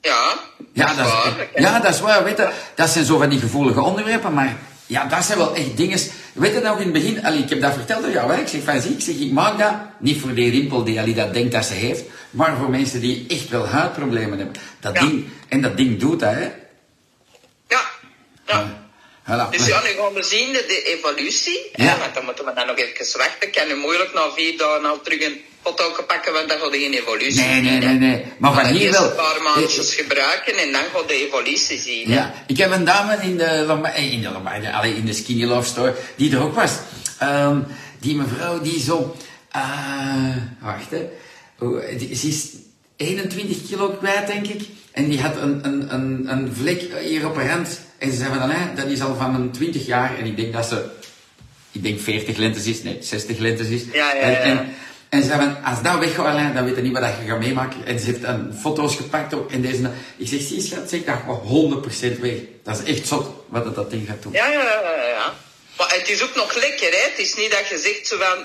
Ja, 0.00 0.34
Ja, 0.72 0.86
dat 0.94 1.06
is, 1.06 1.12
waar. 1.12 1.48
ja, 1.54 1.80
dat 1.80 1.94
is 1.94 2.00
waar. 2.00 2.24
Weet 2.24 2.36
je, 2.36 2.50
dat 2.74 2.88
zijn 2.90 3.04
zo 3.04 3.18
van 3.18 3.28
die 3.28 3.38
gevoelige 3.38 3.80
onderwerpen, 3.80 4.32
maar 4.34 4.56
ja, 4.86 5.04
dat 5.04 5.24
zijn 5.24 5.38
wel 5.38 5.54
echt 5.54 5.76
dingen. 5.76 5.98
Weet 6.32 6.54
je 6.54 6.60
nog 6.60 6.76
in 6.78 6.82
het 6.84 6.92
begin, 6.92 7.24
allee, 7.24 7.38
ik 7.38 7.48
heb 7.48 7.60
dat 7.60 7.72
verteld 7.72 8.04
aan 8.04 8.10
jou, 8.10 8.32
hè? 8.32 8.40
ik 8.40 8.48
zeg 8.48 8.62
van 8.62 8.80
zie, 8.80 8.90
ik 8.92 9.00
zeg, 9.00 9.14
ik 9.14 9.32
maak 9.32 9.58
dat 9.58 9.72
niet 9.98 10.20
voor 10.20 10.34
die 10.34 10.50
rimpel 10.50 10.84
die 10.84 11.00
Ali 11.00 11.14
dat 11.14 11.32
denkt 11.34 11.52
dat 11.52 11.64
ze 11.64 11.72
heeft, 11.74 12.02
maar 12.30 12.56
voor 12.56 12.70
mensen 12.70 13.00
die 13.00 13.24
echt 13.28 13.48
wel 13.48 13.66
huidproblemen 13.66 14.38
hebben. 14.38 14.56
Dat 14.80 14.94
Ja. 14.94 15.00
ding, 15.00 15.24
en 15.48 15.60
dat 15.62 15.76
ding 15.76 15.98
doet 16.00 16.20
dat, 16.20 16.32
hè. 16.32 16.50
Ja. 17.68 17.80
ja. 18.46 18.83
Voilà. 19.26 19.50
Dus 19.50 19.66
ja, 19.66 19.82
nu 19.82 19.88
gaan 19.88 20.12
we 20.12 20.22
zien 20.22 20.52
de, 20.52 20.64
de 20.68 20.82
evolutie. 20.82 21.60
Ja. 21.74 21.98
Want 21.98 22.14
dan 22.14 22.24
moeten 22.24 22.44
we 22.44 22.52
dan 22.54 22.66
nog 22.66 22.76
even 22.76 23.18
wachten. 23.18 23.46
Ik 23.48 23.52
kan 23.52 23.68
nu 23.68 23.76
moeilijk 23.76 24.14
na 24.14 24.30
vier 24.36 24.58
dagen 24.58 24.84
al 24.84 25.00
terug 25.00 25.22
een 25.22 25.40
foto 25.62 26.02
pakken, 26.06 26.32
want 26.32 26.48
dan 26.48 26.58
gaat 26.58 26.72
er 26.72 26.78
geen 26.78 26.92
evolutie 26.92 27.42
Nee, 27.42 27.60
nee, 27.60 27.78
nee, 27.78 27.98
nee. 27.98 28.24
Maar 28.38 28.54
van 28.54 28.66
hier 28.66 28.90
wel. 28.92 29.04
een 29.10 29.14
paar 29.16 29.42
maandjes 29.42 29.94
gebruiken 29.94 30.56
en 30.56 30.72
dan 30.72 30.82
gaat 30.94 31.08
de 31.08 31.26
evolutie 31.26 31.80
zien. 31.80 32.08
hè. 32.10 32.14
Ja, 32.14 32.34
ik 32.46 32.56
heb 32.56 32.70
een 32.70 32.84
dame 32.84 33.16
in 33.22 33.36
de, 33.36 33.44
eh, 33.44 34.12
in 34.12 34.20
de, 34.20 34.94
in 34.96 35.04
de 35.04 35.12
Skinny 35.12 35.44
Love 35.44 35.68
Store, 35.68 35.94
die 36.16 36.32
er 36.32 36.42
ook 36.42 36.54
was. 36.54 36.72
Ehm, 37.18 37.58
die 38.00 38.14
mevrouw 38.16 38.60
die 38.60 38.80
zo, 38.80 39.16
eh 39.52 40.36
wacht 40.60 40.90
hè, 40.90 41.08
Oh, 41.58 41.98
die, 41.98 42.14
ze 42.14 42.28
is 42.28 42.46
21 42.96 43.56
kilo 43.68 43.88
kwijt 43.88 44.26
denk 44.26 44.46
ik. 44.46 44.62
En 44.92 45.08
die 45.08 45.20
had 45.20 45.36
een, 45.36 45.60
een, 45.62 45.94
een, 45.94 46.24
een 46.28 46.54
vlek 46.54 46.82
hier 47.00 47.26
op 47.26 47.36
haar 47.36 47.50
hand. 47.50 47.80
En 48.04 48.10
ze 48.10 48.16
zei 48.16 48.28
van, 48.28 48.40
"Alain, 48.40 48.74
dat 48.76 48.86
is 48.86 49.00
al 49.00 49.16
van 49.16 49.34
een 49.34 49.50
20 49.52 49.86
jaar. 49.86 50.18
En 50.18 50.24
ik 50.24 50.36
denk 50.36 50.52
dat 50.52 50.66
ze, 50.66 50.84
ik 51.72 51.82
denk 51.82 52.00
40 52.00 52.36
lentes 52.36 52.64
is, 52.66 52.82
nee, 52.82 52.98
60 53.00 53.38
lentes 53.38 53.68
is. 53.68 53.82
Ja, 53.92 54.12
ja, 54.14 54.20
En, 54.20 54.30
ja. 54.30 54.38
en, 54.38 54.74
en 55.08 55.22
ze 55.22 55.28
zei 55.28 55.40
van, 55.40 55.64
als 55.64 55.82
dat 55.82 55.98
weggaat, 55.98 56.26
Alain, 56.26 56.54
dan 56.54 56.64
weet 56.64 56.76
je 56.76 56.82
niet 56.82 56.92
wat 56.92 57.02
je 57.02 57.28
gaat 57.30 57.38
meemaken. 57.38 57.86
En 57.86 57.98
ze 57.98 58.04
heeft 58.06 58.22
dan 58.22 58.56
foto's 58.60 58.96
gepakt 58.96 59.34
ook. 59.34 59.50
En 59.52 59.60
deze, 59.62 59.90
ik 60.16 60.28
zeg, 60.28 60.40
zie 60.40 60.60
schat, 60.60 60.88
zeg, 60.90 61.04
dat 61.04 61.14
gaat 61.26 61.40
100% 62.16 62.20
weg. 62.20 62.38
Dat 62.64 62.82
is 62.82 62.96
echt 62.96 63.06
zot 63.08 63.26
wat 63.48 63.64
dat, 63.64 63.74
dat 63.74 63.90
ding 63.90 64.06
gaat 64.08 64.22
doen. 64.22 64.32
Ja, 64.32 64.46
ja, 64.48 64.62
ja, 64.62 65.06
ja. 65.18 65.34
Maar 65.76 65.94
het 65.98 66.08
is 66.08 66.22
ook 66.22 66.34
nog 66.34 66.54
lekker, 66.54 66.90
hè. 66.90 67.02
Het 67.10 67.18
is 67.18 67.34
niet 67.36 67.50
dat 67.50 67.68
je 67.68 67.78
zegt 67.78 68.06
zo 68.06 68.16
van... 68.18 68.38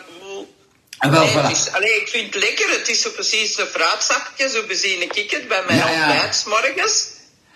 En 0.99 1.11
wel, 1.11 1.23
Nee, 1.23 1.31
voilà. 1.33 1.51
is, 1.51 1.71
allee, 1.71 1.95
ik 2.01 2.07
vind 2.07 2.33
het 2.33 2.43
lekker. 2.43 2.69
Het 2.69 2.89
is 2.89 3.01
zo 3.01 3.09
precies 3.09 3.57
een 3.57 3.65
fruitsapje. 3.65 4.49
Zo 4.49 4.63
bezien 4.67 5.01
ik 5.01 5.31
het 5.31 5.47
bij 5.47 5.63
mijn 5.67 5.77
Ja, 5.77 5.89
ja. 5.89 6.07
ontbijt 6.09 6.35
's 6.35 6.43
morgens. 6.45 7.05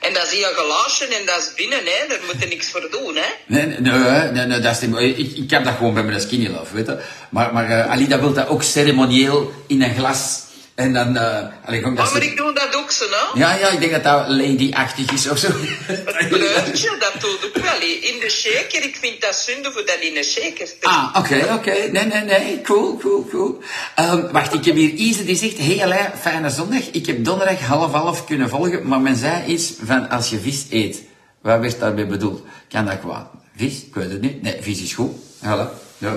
En 0.06 0.14
dat 0.14 0.24
is 0.24 0.32
hier 0.32 0.54
glaasje 0.56 1.06
en 1.06 1.26
dat 1.26 1.40
is 1.40 1.54
binnen, 1.56 1.80
hè. 1.86 2.08
Daar 2.08 2.20
moet 2.26 2.42
je 2.42 2.48
niks 2.48 2.70
voor 2.72 2.88
doen, 2.92 3.16
hè. 3.16 3.30
Nee, 3.46 3.66
nee, 3.66 4.46
nee, 4.46 4.60
dat 4.60 4.82
is 4.82 5.18
ik, 5.18 5.38
ik 5.38 5.50
heb 5.50 5.64
dat 5.64 5.76
gewoon 5.76 5.94
bij 5.94 6.04
mijn 6.04 6.22
skinny 6.22 6.48
love, 6.48 6.76
weet 6.76 6.86
je. 6.86 7.00
Maar, 7.30 7.54
maar 7.54 7.84
Alida 7.84 8.20
wil 8.20 8.34
dat 8.34 8.48
ook 8.48 8.64
ceremonieel 8.64 9.52
in 9.68 9.82
een 9.82 9.96
glas. 9.96 10.42
En 10.84 10.94
dan, 10.94 11.16
uh, 11.16 11.40
allee, 11.66 11.86
Oh, 11.86 11.94
maar 11.94 12.08
ze- 12.08 12.26
ik 12.26 12.38
doe 12.38 12.54
dat 12.54 12.76
ook 12.76 12.92
zo, 12.92 13.06
hè. 13.10 13.40
Ja, 13.40 13.56
ja, 13.56 13.68
ik 13.70 13.80
denk 13.80 13.92
dat 13.92 14.04
dat 14.04 14.28
lady-achtig 14.28 15.12
is 15.12 15.30
of 15.30 15.38
zo. 15.38 15.48
Het 15.86 16.28
kleurtje, 16.34 16.96
dat 17.00 17.14
doe 17.22 17.38
ik 17.54 17.62
wel. 17.64 17.80
hè. 17.80 17.86
In 17.86 18.20
de 18.20 18.30
shaker, 18.30 18.84
ik 18.84 18.98
vind 19.02 19.22
dat 19.22 19.36
zonde 19.36 19.72
voor 19.72 19.86
dat 19.86 19.98
in 20.00 20.18
een 20.18 20.24
shaker 20.24 20.70
Ah, 20.82 21.16
oké, 21.18 21.48
oké. 21.54 21.72
Nee, 21.92 22.06
nee, 22.06 22.24
nee. 22.24 22.62
Cool, 22.62 22.98
cool, 22.98 23.28
cool. 23.32 23.60
Ehm, 23.96 24.32
wacht, 24.32 24.54
ik 24.54 24.66
heb 24.66 24.76
hier 24.76 24.90
Ise 24.90 25.26
die 25.26 25.36
zegt... 25.36 25.58
Hey 25.58 25.84
Alain, 25.84 26.12
fijne 26.20 26.50
zondag. 26.50 26.84
Ik 26.92 27.06
heb 27.06 27.26
donderdag 27.26 27.60
half-half 27.60 28.26
kunnen 28.26 28.50
volgen, 28.50 28.88
maar 28.88 29.00
men 29.02 29.16
zei 29.16 29.46
iets 29.46 29.74
van 29.86 30.10
als 30.10 30.30
je 30.30 30.40
vis 30.40 30.66
eet. 30.70 31.02
Wat 31.42 31.60
werd 31.60 31.80
daarbij 31.80 32.08
bedoeld? 32.08 32.42
Kan 32.70 32.86
dat 32.86 33.00
kwaad? 33.00 33.28
Vis? 33.58 33.74
Ik 33.86 33.94
weet 33.96 34.12
het 34.12 34.22
niet. 34.22 34.42
Nee, 34.42 34.58
vis 34.62 34.82
is 34.82 34.94
goed. 34.94 35.12
Voilà. 35.44 35.68
Ja. 35.98 36.16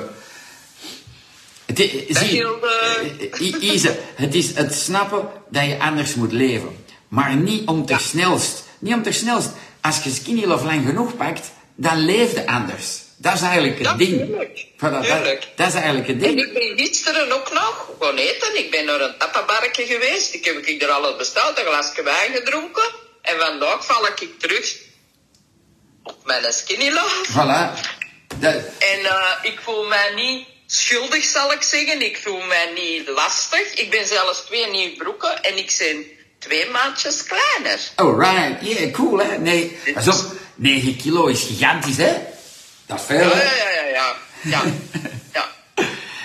Het, 1.67 1.79
zie, 2.09 2.47
eh, 3.31 3.73
Ise, 3.73 3.99
het 4.15 4.35
is 4.35 4.55
het 4.55 4.75
snappen 4.75 5.29
dat 5.51 5.65
je 5.65 5.79
anders 5.79 6.15
moet 6.15 6.33
leven. 6.33 6.85
Maar 7.09 7.37
niet 7.37 7.67
om 7.69 7.87
te 7.87 7.97
snelst. 8.01 8.65
Niet 8.79 8.95
om 8.95 9.03
te 9.03 9.13
snelst. 9.13 9.49
Als 9.81 10.03
je 10.03 10.11
skinny 10.11 10.45
love 10.45 10.65
lang 10.65 10.87
genoeg 10.87 11.17
pakt, 11.17 11.51
dan 11.75 11.99
leef 12.05 12.33
je 12.33 12.47
anders. 12.47 12.87
Dat 13.17 13.35
is 13.35 13.41
eigenlijk 13.41 13.79
het 13.79 13.87
Ja, 13.87 13.95
ding. 13.95 14.11
tuurlijk. 14.27 14.67
Voilà, 14.77 14.79
dat, 14.81 15.05
Tuurlijk. 15.05 15.49
dat 15.57 15.67
is 15.69 15.75
eigenlijk 15.75 16.07
het 16.07 16.23
En 16.23 16.37
ding. 16.37 16.41
ik 16.41 16.53
ben 16.53 16.87
gisteren 16.87 17.33
ook 17.33 17.53
nog 17.53 17.91
gaan 18.01 18.17
eten. 18.17 18.59
Ik 18.59 18.71
ben 18.71 18.85
naar 18.85 19.01
een 19.01 19.15
tappabarkje 19.19 19.87
geweest. 19.87 20.35
Ik 20.35 20.45
heb 20.45 20.57
ik 20.57 20.83
er 20.83 20.89
alles 20.89 21.17
besteld, 21.17 21.59
een 21.59 21.65
glasje 21.65 22.03
wijn 22.03 22.33
gedronken. 22.35 22.85
En 23.23 23.39
vandaag 23.39 23.87
val 23.87 24.07
ik 24.07 24.29
terug 24.39 24.77
op 26.03 26.17
mijn 26.25 26.53
skinny 26.53 26.91
love. 26.91 27.25
Voilà. 27.33 27.81
Dat, 28.39 28.55
En 28.79 29.05
eh, 29.05 29.33
ik 29.43 29.61
voel 29.63 29.87
mij 29.87 30.13
niet 30.15 30.47
schuldig, 30.67 31.25
zal 31.25 31.53
ik 31.53 31.63
zeggen. 31.63 32.03
Ik 32.03 32.19
voel 32.23 32.41
mij 32.41 32.73
niet 32.75 33.09
lastig. 33.09 33.75
Ik 33.75 33.91
ben 33.91 34.07
zelfs 34.07 34.45
twee 34.45 34.71
nieuwe 34.71 34.97
broeken 34.97 35.43
en 35.43 35.57
ik 35.57 35.75
ben 35.79 36.07
twee 36.39 36.71
maatjes 36.71 37.23
kleiner. 37.25 37.81
alright. 37.95 38.67
Yeah, 38.67 38.93
cool, 38.93 39.19
hè? 39.19 39.39
Nee, 39.39 39.79
pas 39.95 40.09
op. 40.09 40.35
9 40.55 40.97
kilo 40.97 41.27
is 41.27 41.43
gigantisch, 41.43 41.97
hè? 41.97 42.13
Dat 42.87 42.99
is 43.01 43.05
veel, 43.07 43.19
Ja, 43.19 43.43
ja, 43.43 43.71
ja, 43.71 43.85
ja. 43.85 44.17
Ja, 44.43 44.63
ja. 45.35 45.49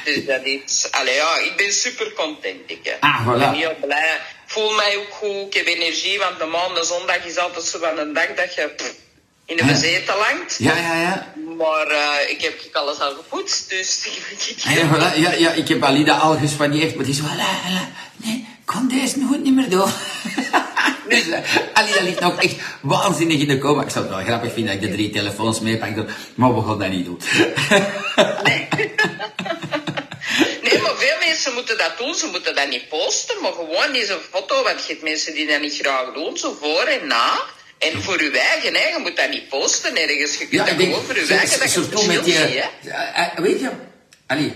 Dus 0.04 0.26
dat 0.26 0.44
is... 0.44 0.88
Allee, 0.92 1.14
ja, 1.16 1.38
ik 1.38 1.54
ben 1.58 1.74
super 1.74 2.14
content, 2.14 2.62
ik. 2.66 2.80
Hè. 2.84 2.96
Ah, 3.00 3.28
voilà. 3.28 3.34
Ik 3.34 3.40
ben 3.40 3.54
heel 3.54 3.76
blij. 3.82 4.20
Ik 4.46 4.54
voel 4.58 4.72
mij 4.72 4.98
ook 4.98 5.12
goed. 5.12 5.46
Ik 5.48 5.54
heb 5.54 5.66
energie, 5.66 6.20
want 6.20 6.40
de 6.40 6.46
maandag, 6.46 6.86
zondag 6.86 7.26
is 7.26 7.38
altijd 7.38 7.66
zo 7.66 7.80
van 7.80 7.98
een 7.98 8.14
dag 8.14 8.28
dat 8.36 8.56
je 8.56 8.68
pff, 8.68 8.94
in 9.46 9.58
de 9.58 9.66
bezeten 9.66 10.16
langt. 10.18 10.56
Ja, 10.60 10.76
ja, 10.78 10.96
ja. 11.02 11.34
Maar 11.58 11.88
eh, 11.88 12.30
ik 12.30 12.42
heb 12.42 12.70
alles 12.74 13.00
al 13.00 13.12
gepoetst, 13.16 13.70
dus 13.70 14.00
ik 14.48 14.64
Ah, 14.66 14.74
Ja, 14.74 14.90
voilà. 14.90 15.18
ja, 15.20 15.32
ja, 15.32 15.52
ik 15.52 15.68
heb 15.68 15.84
Alida 15.84 16.18
al 16.18 16.38
gespaneerd, 16.38 16.96
maar 16.96 17.06
die 17.06 17.16
voilà, 17.16 17.50
voilà. 17.66 17.86
Nee, 18.16 18.48
kon 18.66 18.88
deze 18.88 19.20
nooit 19.20 19.44
niet 19.44 19.54
meer 19.56 19.70
doen. 19.70 19.90
dus 21.10 21.30
eh, 21.30 21.40
Alida 21.74 22.02
ligt 22.02 22.20
nog 22.20 22.42
echt 22.42 22.56
waanzinnig 22.82 23.40
in 23.40 23.48
de 23.48 23.58
coma. 23.58 23.84
Ik 23.84 23.90
zou 23.90 24.06
het 24.06 24.14
wel 24.16 24.24
grappig 24.24 24.54
vinden 24.54 24.74
dat 24.74 24.84
ik 24.84 24.90
de 24.90 24.96
drie 24.96 25.10
telefoons 25.10 25.60
meepak, 25.60 25.96
maar 26.36 26.56
we 26.56 26.62
gaan 26.68 26.80
dat 26.80 26.90
niet 26.90 27.06
doen. 27.06 27.22
Nee, 30.62 30.82
maar 30.82 30.96
veel 30.98 31.18
mensen 31.20 31.54
moeten 31.54 31.78
dat 31.78 31.94
doen. 31.98 32.16
Ze 32.16 32.28
moeten 32.32 32.56
dat 32.56 32.70
niet 32.70 32.90
posten, 32.90 33.42
maar 33.42 33.52
gewoon 33.52 33.92
deze 33.94 34.20
foto. 34.32 34.64
Want 34.64 34.80
je 34.86 34.92
hebt 34.92 35.04
mensen 35.04 35.34
die 35.34 35.48
dat 35.48 35.62
niet 35.62 35.76
graag 35.76 36.14
doen, 36.14 36.38
zo 36.38 36.58
voor 36.62 36.84
en 36.84 37.08
na. 37.08 37.40
En 37.82 38.02
voor 38.04 38.20
uw 38.20 38.32
eigen, 38.32 38.74
hè. 38.74 38.88
Je 38.88 38.98
moet 39.02 39.16
dat 39.16 39.30
niet 39.30 39.50
posten 39.50 39.96
ergens. 39.98 40.38
Je 40.38 40.48
kunt 40.48 40.68
dat 40.68 40.76
gewoon 40.76 41.04
voor 41.04 41.16
uw 41.16 41.28
eigen, 41.28 41.40
dat 41.50 41.52
je 41.58 41.60
het 41.64 41.70
surtout 41.72 42.08
met 42.08 42.24
die, 42.24 42.34
ziet, 42.34 42.44
hè. 42.44 42.90
eh, 42.90 43.28
eh, 43.28 43.38
weet 43.38 43.60
je, 43.60 43.70
allee, 44.28 44.54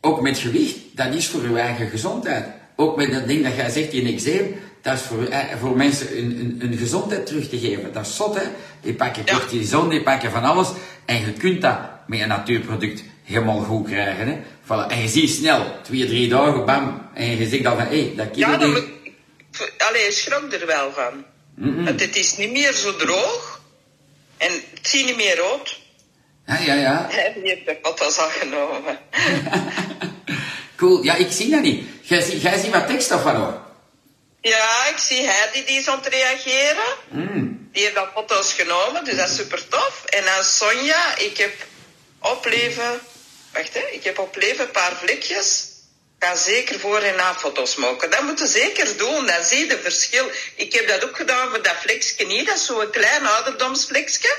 ook 0.00 0.20
met 0.20 0.38
gewicht, 0.38 0.76
dat 0.92 1.14
is 1.14 1.26
voor 1.26 1.40
uw 1.40 1.56
eigen 1.56 1.88
gezondheid. 1.88 2.44
Ook 2.76 2.96
met 2.96 3.12
dat 3.12 3.26
ding 3.26 3.44
dat 3.44 3.54
jij 3.56 3.70
zegt, 3.70 3.90
die 3.90 4.14
eczeem, 4.14 4.60
dat 4.82 4.94
is 4.94 5.00
voor, 5.02 5.24
eh, 5.26 5.38
voor 5.60 5.76
mensen 5.76 6.18
een, 6.18 6.58
een, 6.60 6.70
een 6.72 6.78
gezondheid 6.78 7.26
terug 7.26 7.48
te 7.48 7.58
geven. 7.58 7.92
Dat 7.92 8.06
is 8.06 8.16
zot, 8.16 8.34
hè. 8.34 8.42
Die 8.82 8.94
pakken 8.94 9.22
Ja. 9.26 9.32
cortison, 9.38 9.88
die 9.88 10.02
pakken 10.02 10.30
van 10.30 10.44
alles. 10.44 10.68
En 11.04 11.20
je 11.20 11.32
kunt 11.32 11.62
dat 11.62 11.78
met 12.06 12.20
een 12.20 12.28
natuurproduct 12.28 13.02
helemaal 13.24 13.60
goed 13.60 13.86
krijgen, 13.88 14.26
hè. 14.28 14.36
Voilà. 14.64 14.90
En 14.92 15.00
je 15.02 15.08
ziet 15.08 15.30
snel, 15.30 15.80
twee, 15.82 16.06
drie 16.06 16.28
dagen, 16.28 16.64
bam. 16.64 17.08
En 17.14 17.36
je 17.36 17.48
zegt 17.48 17.62
dan 17.62 17.76
van, 17.76 17.86
hé, 17.86 18.12
dat 18.16 18.30
kilo 18.30 18.50
Ja, 18.50 18.56
dan 18.56 18.72
die- 18.74 18.80
moet... 18.82 19.70
Allee, 19.78 20.04
je 20.04 20.12
schrok 20.12 20.52
er 20.52 20.66
wel 20.66 20.92
van. 20.92 21.24
Want 21.60 22.00
het 22.00 22.16
is 22.16 22.36
niet 22.36 22.50
meer 22.50 22.72
zo 22.72 22.96
droog. 22.96 23.60
En 24.36 24.52
het 24.52 24.88
ziet 24.88 25.06
niet 25.06 25.16
meer 25.16 25.36
rood. 25.36 25.78
Ja, 26.46 26.58
ja, 26.58 26.74
ja. 26.74 27.06
Hij 27.10 27.36
heeft 27.42 27.64
de 27.66 27.78
foto's 27.82 28.18
al 28.18 28.28
genomen. 28.28 28.98
Cool. 30.76 31.02
Ja, 31.02 31.14
ik 31.14 31.32
zie 31.32 31.50
dat 31.50 31.62
niet. 31.62 31.86
Jij, 32.02 32.20
zie- 32.22 32.40
jij 32.40 32.58
ziet 32.58 32.70
wat 32.70 32.86
tekst 32.86 33.08
wat 33.08 33.22
hoor. 33.22 33.60
Ja, 34.40 34.86
ik 34.86 34.98
zie 34.98 35.22
Heidi 35.28 35.64
die 35.66 35.78
is 35.78 35.88
aan 35.88 35.98
het 35.98 36.06
reageren. 36.06 36.84
Die 37.72 37.82
heeft 37.82 37.96
al 37.96 38.06
foto's 38.14 38.52
genomen, 38.52 39.04
dus 39.04 39.16
dat 39.16 39.28
is 39.28 39.36
super 39.36 39.68
tof. 39.68 40.04
En 40.04 40.24
dan 40.24 40.44
Sonja, 40.44 41.16
ik 41.16 41.36
heb 41.38 41.52
opleven... 42.18 43.00
Wacht 43.52 43.74
hè, 43.74 43.80
ik 43.90 44.04
heb 44.04 44.18
opleven 44.18 44.64
een 44.64 44.70
paar 44.70 44.92
vlekjes. 44.96 45.67
Ga 46.18 46.36
zeker 46.36 46.80
voor 46.80 46.98
en 46.98 47.16
na 47.16 47.34
foto's 47.34 47.76
maken. 47.76 48.10
Dat 48.10 48.22
moet 48.22 48.38
je 48.38 48.46
zeker 48.46 48.96
doen, 48.96 49.26
dan 49.26 49.44
zie 49.44 49.58
je 49.66 49.72
het 49.72 49.80
verschil. 49.82 50.30
Ik 50.54 50.72
heb 50.72 50.88
dat 50.88 51.04
ook 51.04 51.16
gedaan 51.16 51.48
voor 51.50 51.62
dat 51.62 51.74
vlekje 51.80 52.26
niet, 52.26 52.46
dat 52.46 52.56
is 52.56 52.64
zo'n 52.64 52.90
klein 52.90 53.26
ouderdomsvlekje. 53.26 54.36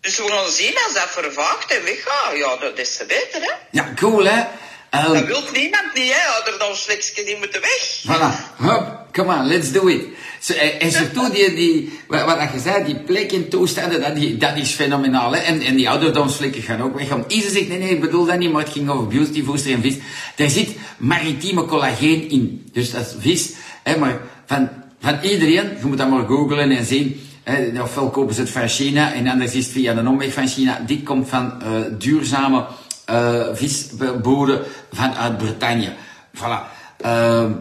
Dus 0.00 0.16
we 0.16 0.28
gaan 0.28 0.50
zien 0.50 0.74
als 0.84 0.94
dat 0.94 1.08
vervaagt 1.10 1.70
en 1.72 1.84
weggaat. 1.84 2.36
Ja, 2.36 2.56
dat 2.56 2.78
is 2.78 2.96
te 2.96 3.04
beter 3.04 3.42
hè. 3.42 3.52
Ja, 3.70 3.92
cool 3.96 4.24
hè. 4.24 4.44
Ehm, 4.90 5.12
Dat 5.12 5.24
wil 5.24 5.42
niemand 5.52 5.94
niet 5.94 6.12
hè, 6.14 6.28
ouderdomsvlekje, 6.28 7.24
die 7.24 7.36
moeten 7.36 7.60
weg. 7.60 8.02
Voilà, 8.06 8.56
hup, 8.62 9.03
come 9.14 9.30
on, 9.30 9.46
let's 9.46 9.72
do 9.72 9.88
it. 9.88 10.02
Zo, 10.40 10.52
en, 10.52 10.92
surtout 10.92 11.32
die, 11.32 11.54
die, 11.54 11.92
wat, 12.08 12.52
je 12.52 12.60
zei, 12.60 12.84
die 12.84 12.96
plekken 12.96 13.48
toestanden, 13.48 14.00
dat, 14.00 14.14
die, 14.14 14.36
dat 14.36 14.56
is 14.56 14.70
fenomenaal. 14.70 15.32
Hè? 15.32 15.38
En, 15.38 15.60
en 15.60 15.76
die 15.76 15.90
ouderdomsvlekken 15.90 16.62
gaan 16.62 16.82
ook 16.82 16.98
weg. 16.98 17.08
Want 17.08 17.32
zegt, 17.32 17.68
nee, 17.68 17.78
nee, 17.78 17.90
ik 17.90 18.00
bedoel 18.00 18.24
dat 18.26 18.38
niet, 18.38 18.52
maar 18.52 18.62
het 18.62 18.72
ging 18.72 18.90
over 18.90 19.06
beauty, 19.06 19.44
voester 19.44 19.72
en 19.72 19.82
vis. 19.82 19.96
Daar 20.36 20.50
zit 20.50 20.68
maritieme 20.96 21.64
collageen 21.64 22.30
in. 22.30 22.68
Dus 22.72 22.90
dat 22.90 23.00
is 23.00 23.14
vis. 23.18 23.52
Hè, 23.82 23.98
maar 23.98 24.20
van, 24.46 24.68
van 25.00 25.18
iedereen, 25.22 25.70
je 25.80 25.86
moet 25.86 25.98
dat 25.98 26.10
maar 26.10 26.26
googlen 26.26 26.70
en 26.70 26.84
zien. 26.84 27.20
Hè, 27.42 27.82
ofwel 27.82 28.10
kopen 28.10 28.34
ze 28.34 28.40
het 28.40 28.50
van 28.50 28.68
China 28.68 29.12
en 29.12 29.26
anders 29.26 29.54
is 29.54 29.64
het 29.64 29.72
via 29.72 29.96
een 29.96 30.08
omweg 30.08 30.32
van 30.32 30.48
China. 30.48 30.80
Dit 30.86 31.02
komt 31.02 31.28
van 31.28 31.62
eh, 31.62 31.68
duurzame 31.98 32.64
eh 33.04 33.46
visboeren 33.52 34.62
vanuit 34.92 35.36
Bretagne. 35.36 35.92
Voilà. 36.36 36.60
Ehm, 37.00 37.52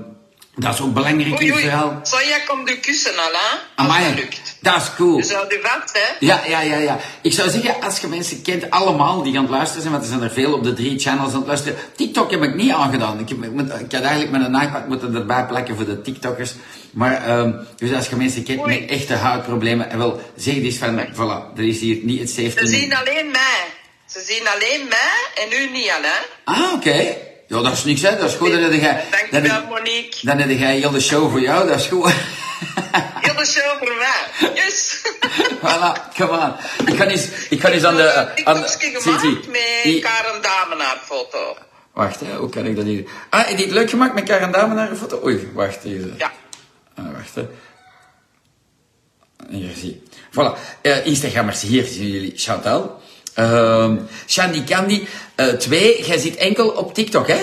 Dat 0.56 0.74
is 0.74 0.82
ook 0.82 0.94
belangrijk 0.94 1.28
in 1.28 1.34
Oei, 1.34 1.46
het 1.46 1.54
oei. 1.56 1.63
verhaal. 1.63 2.00
Sonja 2.04 2.39
komt 2.48 2.70
u 2.70 2.76
kussen 2.76 3.18
al, 3.18 3.32
hè? 3.32 3.58
Amai, 3.76 4.06
dat 4.06 4.16
lukt. 4.16 4.56
dat 4.62 4.76
is 4.76 4.94
cool. 4.96 5.18
Dus 5.18 5.32
houd 5.34 5.54
u 5.54 5.60
vast, 5.63 5.94
hè? 5.94 6.26
Ja, 6.26 6.42
ja, 6.48 6.62
ja, 6.62 6.78
ja. 6.78 7.00
Ik 7.22 7.34
zou 7.34 7.50
zeggen, 7.50 7.82
als 7.82 8.00
je 8.00 8.08
mensen 8.08 8.42
kent, 8.42 8.70
allemaal 8.70 9.24
die 9.24 9.38
aan 9.38 9.44
het 9.44 9.52
luisteren 9.52 9.82
zijn, 9.82 9.94
want 9.94 10.06
er 10.06 10.12
zijn 10.12 10.24
er 10.24 10.32
veel 10.32 10.54
op 10.54 10.63
de 10.63 10.74
drie 10.74 11.00
channels 11.00 11.32
aan 11.34 11.38
het 11.39 11.48
luisteren. 11.48 11.78
TikTok 11.96 12.32
heb 12.32 12.44
ik 12.44 12.56
niet 12.56 12.72
aangedaan. 12.72 13.20
Ik, 13.20 13.30
heb, 13.30 13.44
ik, 13.44 13.52
moet- 13.52 13.80
ik 13.80 13.92
had 13.92 14.02
eigenlijk 14.02 14.32
met 14.32 14.42
een 14.46 14.62
iPad 14.62 14.88
moeten 14.88 15.16
erbij 15.16 15.46
plakken 15.46 15.76
voor 15.76 15.86
de 15.86 16.02
TikTokkers. 16.02 16.54
Maar, 16.92 17.24
ehm, 17.26 17.52
dus 17.78 17.94
als 17.94 18.08
je 18.10 18.16
mensen 18.16 18.44
kent 18.44 18.60
Oei. 18.60 18.80
met 18.80 18.89
echte 18.89 19.13
huidproblemen, 19.13 19.89
en 19.89 19.98
wel, 19.98 20.22
zeg 20.36 20.56
eens 20.56 20.78
van, 20.78 21.00
voilà, 21.13 21.58
er 21.58 21.68
is 21.68 21.80
hier 21.80 21.98
niet 22.04 22.20
het 22.20 22.30
Ze 22.30 22.42
safety 22.44 22.62
net. 22.63 22.70
zien 22.80 22.96
alleen 22.96 23.32
mij. 23.32 23.63
Ze 24.06 24.20
zien 24.28 24.48
alleen 24.56 24.88
mij 24.89 25.44
en 25.46 25.60
u 25.62 25.70
niet 25.72 25.89
al, 25.89 26.02
hè? 26.02 26.20
Ah, 26.44 26.74
oké. 26.74 27.16
Ja, 27.54 27.62
dat 27.62 27.72
is 27.72 27.84
niks, 27.84 28.02
hè. 28.02 28.18
Dat 28.18 28.30
is 28.30 28.36
goed. 28.36 28.52
Dan 28.52 28.62
heb 28.62 28.74
jij, 28.74 28.94
dan, 28.94 29.20
Dankjewel, 29.32 29.56
heb- 29.56 29.70
Monique. 29.70 30.26
dan 30.26 30.38
heb 30.38 30.50
jij 30.50 30.78
heel 30.78 30.92
de 30.92 31.00
show 31.00 31.32
voor 31.32 31.42
jou, 31.42 31.68
dat 31.68 31.80
is 31.80 31.88
goed. 31.88 32.12
Heel 33.26 33.36
de 33.36 33.46
show 33.46 33.78
voor 33.78 33.96
mij. 33.98 34.52
Yes! 34.56 35.02
voilà, 35.63 36.16
come 36.16 36.38
on. 36.39 36.54
Ik 36.86 36.96
kan 36.98 37.08
eens, 37.08 37.28
ik 37.50 37.60
kan 37.60 37.72
eens 37.72 37.84
aan 37.84 37.96
de... 37.96 38.46
aan 38.46 38.62
de 38.62 38.76
TikTok's 38.80 39.04
zie, 39.04 39.13
gemaakt 39.13 39.48
met 39.48 40.00
Karen 40.02 40.42
Damenaar 40.42 41.02
foto. 41.06 41.58
Wacht, 41.94 42.20
hè, 42.20 42.36
hoe 42.36 42.50
kan 42.50 42.66
ik 42.66 42.76
dat 42.76 42.86
hier... 42.86 43.04
Ah, 43.30 43.48
heb 43.48 43.58
je 43.58 43.63
het 43.63 43.74
leuk 43.74 43.89
gemaakt 43.89 44.13
met 44.13 44.24
Karen 44.24 44.52
Dame 44.52 44.74
naar 44.74 44.89
een 44.89 44.98
foto? 44.98 45.22
Oei, 45.24 45.50
wacht 45.54 45.84
even. 45.84 46.16
Ja. 46.18 46.32
Ah, 46.96 47.06
wacht, 47.13 47.36
hè. 47.36 47.48
Hier, 49.50 49.74
zie. 49.76 50.04
Voilà. 50.32 50.58
Eh, 50.82 51.06
Instagrammers, 51.06 51.62
hier 51.62 51.86
zien 51.86 52.10
jullie 52.10 52.34
Chantal. 52.36 53.02
Ehm 53.34 53.98
Shandy 54.28 54.63
Candy 54.63 55.06
2, 55.60 56.04
jij 56.06 56.17
zit 56.17 56.36
enkel 56.36 56.69
op 56.69 56.93
TikTok, 56.93 57.28
hè? 57.28 57.38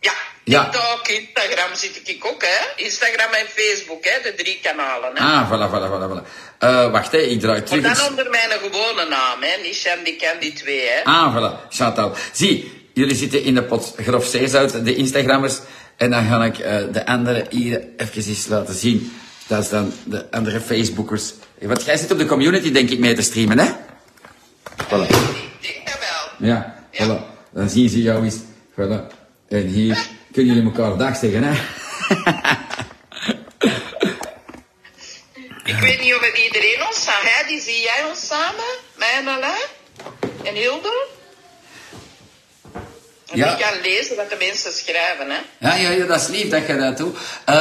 Ja, 0.00 0.12
Ja. 0.44 0.64
TikTok, 0.64 1.08
Instagram 1.08 1.74
zit 1.74 2.00
ik 2.04 2.24
ook, 2.26 2.42
hè? 2.42 2.82
Instagram 2.84 3.32
en 3.32 3.46
Facebook, 3.54 4.04
hè? 4.04 4.22
De 4.22 4.34
drie 4.42 4.58
kanalen, 4.62 5.10
hè? 5.14 5.24
Ah, 5.24 5.50
voilà, 5.50 5.70
voilà, 5.70 5.88
voilà. 5.92 6.08
voilà. 6.12 6.46
Eh, 6.58 6.90
wacht, 6.90 7.12
hè, 7.12 7.18
ik 7.18 7.40
draai 7.40 7.58
Maar 7.58 7.68
terug. 7.68 7.98
dan 7.98 8.08
onder 8.08 8.30
mijn 8.30 8.50
gewone 8.50 9.06
naam, 9.08 9.42
hè? 9.42 9.62
Niet 9.62 9.74
Shandy 9.74 10.16
Candy 10.16 10.52
2, 10.52 10.80
hè? 10.80 11.04
Ah, 11.04 11.36
voilà, 11.36 11.68
Chantal. 11.70 12.12
Zie, 12.32 12.88
jullie 12.94 13.16
zitten 13.16 13.42
in 13.42 13.54
de 13.54 13.62
pot 13.62 13.94
grof 13.96 14.26
zeezout, 14.26 14.84
de 14.84 14.94
Instagrammers. 14.94 15.58
En 15.96 16.10
dan 16.10 16.24
ga 16.28 16.44
ik 16.44 16.58
eh, 16.58 16.76
de 16.92 17.06
andere 17.06 17.46
hier 17.50 17.84
even 17.96 18.22
eens 18.26 18.46
laten 18.46 18.74
zien. 18.74 19.18
Dat 19.46 19.62
is 19.62 19.68
dan 19.68 19.92
de 20.04 20.30
andere 20.30 20.60
Facebookers. 20.60 21.32
Want 21.60 21.84
jij 21.84 21.96
zit 21.96 22.10
op 22.10 22.18
de 22.18 22.26
community, 22.26 22.72
denk 22.72 22.90
ik, 22.90 22.98
mee 22.98 23.14
te 23.14 23.22
streamen, 23.22 23.58
hè? 23.58 23.70
Voilà. 24.86 25.06
Ik 25.60 25.96
wel. 26.00 26.48
Ja, 26.48 26.74
voilà. 26.92 27.22
Dan 27.52 27.68
zien 27.68 27.88
ze 27.88 28.02
jou 28.02 28.24
eens. 28.24 28.36
Voilà. 28.72 29.06
En 29.48 29.66
hier 29.66 30.06
kunnen 30.32 30.54
jullie 30.54 30.72
elkaar 30.72 30.96
dag 30.96 31.16
zeggen, 31.16 31.42
hè? 31.42 31.52
Ik 35.64 35.74
weet 35.80 36.00
niet 36.00 36.14
of 36.14 36.20
het 36.20 36.38
iedereen 36.38 36.86
ons 36.88 37.04
zag, 37.04 37.22
hè? 37.22 37.46
Die 37.46 37.60
zie 37.60 37.80
jij 37.80 38.04
ons 38.08 38.26
samen? 38.26 38.64
Mij 38.96 39.12
en 39.18 39.28
Alain? 39.28 39.66
En 40.44 40.54
Hilde? 40.54 41.06
En 43.30 43.36
Ja. 43.38 43.52
ik 43.52 43.58
kan 43.58 43.80
lezen 43.82 44.16
wat 44.16 44.30
de 44.30 44.36
mensen 44.38 44.72
schrijven, 44.72 45.30
hè? 45.30 45.38
Ja, 45.58 45.74
ja, 45.74 45.90
ja, 45.90 46.04
dat 46.06 46.20
is 46.20 46.26
lief 46.28 46.48
dat 46.48 46.66
je 46.66 46.76
dat 46.76 46.96
doet. 46.96 47.16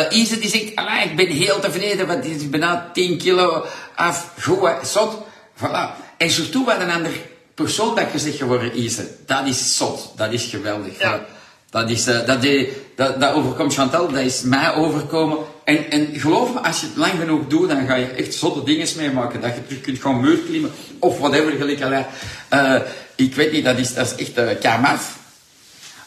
Ise 0.09 0.39
die 0.39 0.49
zegt, 0.49 0.75
"Allee, 0.75 1.03
ik 1.03 1.15
ben 1.15 1.27
heel 1.27 1.59
tevreden, 1.59 2.07
want 2.07 2.23
die 2.23 2.35
is 2.35 2.49
bijna 2.49 2.89
10 2.93 3.17
kilo 3.17 3.65
af. 3.95 4.27
Goed, 4.41 4.61
hè, 4.61 4.85
zot. 4.85 5.25
Voilà. 5.57 5.95
En 6.17 6.29
surtout 6.31 6.65
wat 6.65 6.81
een 6.81 6.89
ander 6.91 7.11
persoon 7.53 7.95
dat 7.95 8.11
je 8.11 8.19
zegt 8.19 8.37
geworden, 8.37 8.79
Ise. 8.79 9.07
Dat 9.25 9.47
is 9.47 9.77
zot. 9.77 10.11
Dat 10.15 10.31
is 10.33 10.43
geweldig. 10.45 10.99
Ja. 10.99 11.25
Dat, 11.69 11.89
is, 11.89 12.07
eh, 12.07 12.25
dat, 12.25 12.41
die- 12.41 12.69
dat, 12.95 13.19
dat 13.21 13.33
overkomt 13.33 13.73
Chantal, 13.73 14.07
dat 14.11 14.21
is 14.21 14.41
mij 14.41 14.73
overkomen. 14.73 15.37
En, 15.63 15.91
en 15.91 16.19
geloof 16.19 16.53
me, 16.53 16.59
als 16.59 16.79
je 16.79 16.85
het 16.85 16.95
lang 16.95 17.13
genoeg 17.19 17.47
doet, 17.47 17.69
dan 17.69 17.87
ga 17.87 17.95
je 17.95 18.05
echt 18.07 18.33
zotte 18.33 18.63
dingen 18.63 18.87
meemaken. 18.95 19.41
Dat 19.41 19.53
je 19.55 19.65
terug 19.67 19.81
kunt 19.81 20.01
gaan 20.01 20.19
muur 20.21 20.37
klimmen, 20.37 20.71
of 20.99 21.17
whatever, 21.19 21.51
gelijk 21.51 21.81
Alain. 21.81 22.05
Eh, 22.49 22.75
ik 23.15 23.35
weet 23.35 23.51
niet, 23.51 23.65
dat 23.65 23.77
is, 23.77 23.93
dat 23.93 24.13
is 24.17 24.27
echt 24.27 24.37
uh, 24.37 24.59
kamaf. 24.61 25.15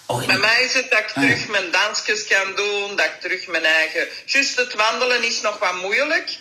Oh, 0.06 0.26
Bij 0.26 0.38
mij 0.38 0.62
is 0.64 0.74
het 0.74 0.90
dat 0.90 0.98
ik 0.98 1.06
Ah. 1.14 1.22
terug 1.22 1.48
mijn 1.48 1.70
dansjes 1.70 2.26
kan 2.26 2.54
doen, 2.56 2.96
dat 2.96 3.06
ik 3.06 3.16
terug 3.20 3.46
mijn 3.46 3.64
eigen... 3.64 4.06
Juist 4.26 4.56
het 4.56 4.74
wandelen 4.74 5.22
is 5.24 5.40
nog 5.40 5.58
wat 5.58 5.80
moeilijk. 5.82 6.38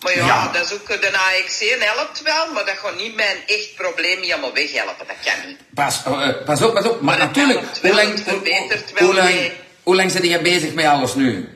Maar 0.00 0.16
ja, 0.16 0.26
Ja. 0.26 0.50
dat 0.52 0.64
is 0.64 0.72
ook, 0.72 0.86
de 0.88 1.10
AX1 1.12 1.78
helpt 1.82 2.22
wel, 2.22 2.52
maar 2.52 2.64
dat 2.64 2.74
gaat 2.82 2.96
niet 2.96 3.14
mijn 3.14 3.36
echt 3.46 3.74
probleem 3.76 4.20
helemaal 4.22 4.52
weghelpen. 4.54 5.06
Dat 5.06 5.16
kan 5.24 5.48
niet. 5.48 5.58
Pas, 5.74 6.02
eh, 6.04 6.28
pas 6.44 6.62
op, 6.62 6.74
pas 6.74 6.84
op. 6.86 7.00
Maar 7.00 7.18
Maar 7.18 7.18
dat 7.18 7.26
natuurlijk, 7.26 7.60
wel, 7.82 7.92
hoe 7.92 8.00
lang, 8.02 8.12
het 8.14 8.22
verbetert 8.28 8.92
wel 8.92 9.06
hoe 9.06 9.14
lang, 9.16 9.34
mee. 9.34 9.52
hoe 9.82 9.96
lang 9.96 10.10
zit 10.10 10.26
je 10.26 10.40
bezig 10.40 10.72
met 10.74 10.84
alles 10.84 11.14
nu? 11.14 11.48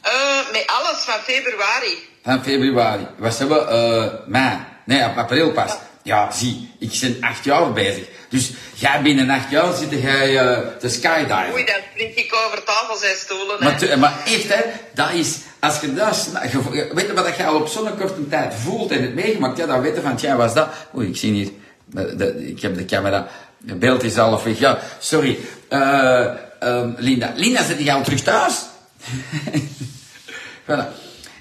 Eh, 0.00 0.12
met 0.52 0.62
alles 0.66 0.98
van 1.04 1.18
februari. 1.24 2.08
Van 2.24 2.42
februari. 2.44 3.06
Wat 3.18 3.38
hebben 3.38 3.66
we? 3.66 3.72
eh 3.72 4.28
mei. 4.28 4.58
Nee, 4.84 5.04
ap- 5.04 5.16
april 5.18 5.52
pas. 5.52 5.72
Ja, 6.02 6.30
zie, 6.32 6.74
ik 6.78 6.98
ben 7.00 7.16
acht 7.20 7.44
jaar 7.44 7.72
bezig. 7.72 8.04
Dus 8.28 8.50
jij 8.74 9.02
binnen 9.02 9.30
acht 9.30 9.50
jaar 9.50 9.74
zit 9.74 9.90
jij 10.02 10.38
eh, 10.38 10.58
te 10.80 10.88
skydiven. 10.88 11.52
Oei, 11.52 11.64
dan 11.64 11.76
spring 11.92 12.14
ik 12.16 12.34
over 12.46 12.64
tafels 12.64 13.02
en 13.02 13.16
stoelen. 13.16 13.56
Maar, 13.64 13.98
maar 13.98 14.14
echt, 14.26 14.48
hè, 14.48 14.60
dat 14.94 15.10
is, 15.12 15.36
als 15.66 15.80
je 15.80 15.94
dat, 15.94 16.28
je- 16.52 16.90
weet 16.94 17.06
je 17.06 17.12
wat 17.14 17.36
je 17.36 17.44
al 17.44 17.54
op 17.56 17.68
zo'n 17.68 17.96
korte 17.98 18.28
tijd 18.28 18.54
voelt 18.54 18.90
en 18.90 19.02
het 19.02 19.14
meegemaakt, 19.14 19.58
ja, 19.58 19.66
dan 19.66 19.80
weet 19.80 19.94
je 19.94 20.00
van, 20.00 20.16
tja, 20.16 20.36
was 20.36 20.54
dat, 20.54 20.68
oei, 20.96 21.08
ik 21.08 21.16
zie 21.16 21.58
de, 21.84 22.16
de- 22.16 22.48
ik 22.48 22.60
heb 22.62 22.76
de 22.76 22.84
camera, 22.84 23.26
het 23.66 23.78
beeld 23.78 24.02
is 24.02 24.16
half 24.16 24.42
weg, 24.42 24.58
ja, 24.58 24.78
sorry, 24.98 25.38
Eh, 25.68 26.26
ehm, 26.60 26.90
Linda, 26.96 27.32
Linda, 27.34 27.62
zit 27.64 27.78
jij 27.82 27.94
al 27.94 28.02
terug 28.02 28.20
thuis? 28.22 28.54
voilà. 30.68 30.86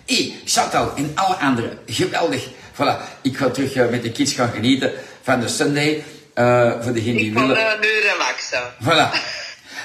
Hé, 0.06 0.34
Chantal 0.46 0.92
en 0.96 1.12
alle 1.16 1.36
anderen, 1.36 1.78
geweldig. 1.86 2.48
Voilà, 2.74 2.96
ik 3.22 3.38
ga 3.38 3.50
terug 3.50 3.74
eh, 3.74 3.90
met 3.90 4.04
de 4.04 4.12
kids 4.12 4.34
gaan 4.34 4.52
genieten 4.54 4.92
van 5.22 5.40
de 5.40 5.48
Sunday, 5.48 6.04
eh, 6.34 6.72
voor 6.82 6.94
degenen 6.94 7.18
die 7.18 7.26
Ik 7.26 7.34
willen. 7.38 7.58
eh, 7.58 7.80
nu 7.80 7.88
relaxen. 8.12 8.62
Voilà. 8.84 9.10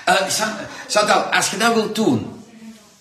Chan- 0.38 0.56
Chantal, 0.88 1.22
als 1.22 1.50
je 1.50 1.56
dat 1.56 1.74
wilt 1.74 1.94
doen, 1.94 2.42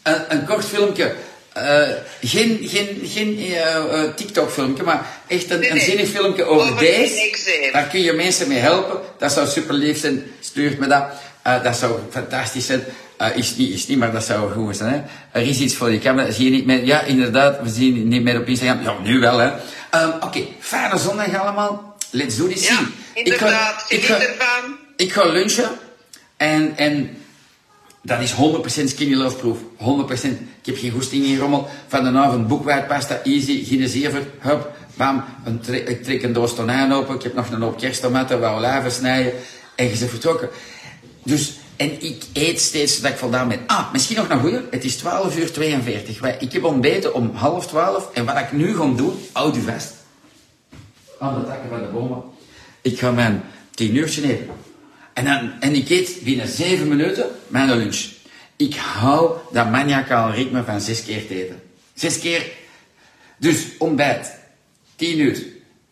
een, 0.04 0.22
een 0.30 0.46
kort 0.46 0.66
filmpje, 0.66 1.16
eh, 1.54 1.88
geen, 2.22 2.60
geen, 2.62 3.02
geen 3.04 3.38
eh, 3.40 3.76
eh, 3.76 4.14
TikTok-filmpje, 4.16 4.84
maar 4.84 5.06
echt 5.28 5.52
een, 5.52 5.60
Nee, 5.60 5.70
een 5.70 5.76
nee. 5.76 5.86
zinnig 5.86 6.10
filmpje 6.10 6.44
over, 6.44 6.68
Over 6.68 6.80
deze. 6.80 7.70
Daar 7.72 7.88
kun 7.88 8.02
je 8.02 8.14
mensen 8.14 8.48
mee 8.48 8.58
helpen. 8.58 9.00
Dat 9.18 9.32
zou 9.32 9.48
super 9.48 9.74
lief 9.74 10.00
zijn. 10.00 10.24
Stuurt 10.40 10.80
me 10.80 10.88
dat. 10.88 11.04
Dat 11.64 11.76
zou 11.76 12.00
fantastisch 12.12 12.66
zijn. 12.66 12.84
Is, 13.36 13.56
niet, 13.56 13.74
is 13.74 13.88
niet, 13.88 13.98
maar 13.98 14.12
dat 14.12 14.24
zou 14.24 14.52
goed 14.52 14.78
zijn. 14.78 14.94
Hè? 14.94 15.02
Er 15.40 15.48
is 15.48 15.60
iets 15.60 15.76
voor 15.76 15.90
die 15.90 16.00
camera. 16.00 16.32
Zie 16.32 16.46
je 16.46 16.52
niet 16.52 16.66
meer? 16.66 16.86
Ja, 16.86 17.02
inderdaad. 17.02 17.62
We 17.62 17.70
zien 17.70 18.08
niet 18.08 18.24
meer 18.24 18.40
op 18.40 18.48
Instagram. 18.48 18.82
Ja, 18.84 18.96
nu 19.04 19.20
wel, 19.20 19.38
hè. 19.38 19.52
Oké, 20.20 20.46
fijne 20.60 20.98
zondag 20.98 21.40
allemaal. 21.40 21.98
Let's 22.12 22.38
do 22.38 22.48
this. 22.48 22.68
Ja, 22.68 22.80
inderdaad. 23.14 23.86
ik 23.88 24.04
ga, 24.04 24.20
ervan. 24.20 24.78
ik 24.96 25.12
ga 25.12 25.26
lunchen 25.26 25.70
en, 26.38 26.74
en 26.76 27.18
dat 28.02 28.20
is 28.22 28.34
100% 28.34 28.36
skinny 28.90 29.16
love 29.16 29.36
proof. 29.36 29.58
100%. 29.60 30.40
Ik 30.62 30.66
heb 30.66 30.78
geen 30.78 30.92
goesting 30.92 31.26
in 31.26 31.38
rommel. 31.38 31.68
Van 31.88 32.04
de 32.14 32.20
avond 32.20 32.48
boekwijdpasta, 32.48 33.22
easy, 33.24 33.66
geen 33.66 33.88
zever, 33.88 34.28
hup, 34.40 34.72
bam. 34.94 35.24
Een 35.46 35.62
ik 35.90 36.04
trek 36.04 36.24
een 36.24 36.34
doos 36.34 36.56
tonijn 36.56 36.92
open. 36.92 37.16
Ik 37.16 37.24
heb 37.24 37.34
nog 37.34 37.50
een 37.52 37.62
hoop 37.62 37.78
kersttomaten, 37.78 38.40
wat 38.40 38.52
olijven 38.52 38.92
snijden. 38.92 39.34
En 39.76 39.86
je 39.90 39.98
bent 39.98 40.10
vertrokken. 40.10 40.50
Dus, 41.24 41.54
en 41.76 42.04
ik 42.06 42.24
eet 42.34 42.60
steeds 42.60 43.02
dat 43.02 43.12
ik 43.12 43.18
voldaan 43.18 43.48
ben. 43.48 43.60
Ah, 43.68 43.92
misschien 43.92 44.16
nog 44.18 44.30
een 44.30 44.40
goeie. 44.40 44.60
Het 44.72 44.84
is 44.84 44.96
12 44.96 45.38
uur 45.38 45.52
42. 45.52 46.20
Wij- 46.20 46.36
Ik 46.40 46.52
heb 46.52 46.64
ontbeten 46.64 47.14
om 47.14 47.32
half 47.34 47.68
12. 47.68 48.10
En 48.14 48.26
wat 48.26 48.38
ik 48.38 48.52
nu 48.52 48.76
ga 48.76 48.86
doen, 48.96 49.14
houd 49.32 49.56
u 49.56 49.62
vast. 49.62 49.94
Aan 51.20 51.40
de 51.40 51.46
takken 51.48 51.70
van 51.70 51.80
de 51.80 51.88
bomen. 51.94 52.22
Ik 52.82 53.00
ga 53.00 53.12
mijn 53.12 53.44
10 53.76 53.96
uurtje 53.96 54.24
eten. 54.24 54.50
En, 55.20 55.26
dan, 55.26 55.52
en 55.60 55.76
ik 55.76 55.90
eet 55.90 56.20
binnen 56.24 56.48
7 56.48 56.88
minuten 56.88 57.26
mijn 57.48 57.78
lunch. 57.78 58.10
Ik 58.56 58.76
hou 58.76 59.38
dat 59.52 59.70
maniacaal 59.70 60.32
ritme 60.32 60.64
van 60.64 60.82
6 60.82 61.04
keer 61.04 61.28
te 61.28 61.44
eten. 61.44 61.62
6 61.94 62.20
keer. 62.20 62.52
Dus 63.38 63.66
ontbijt, 63.78 64.36
10 64.96 65.20
uur. 65.20 65.44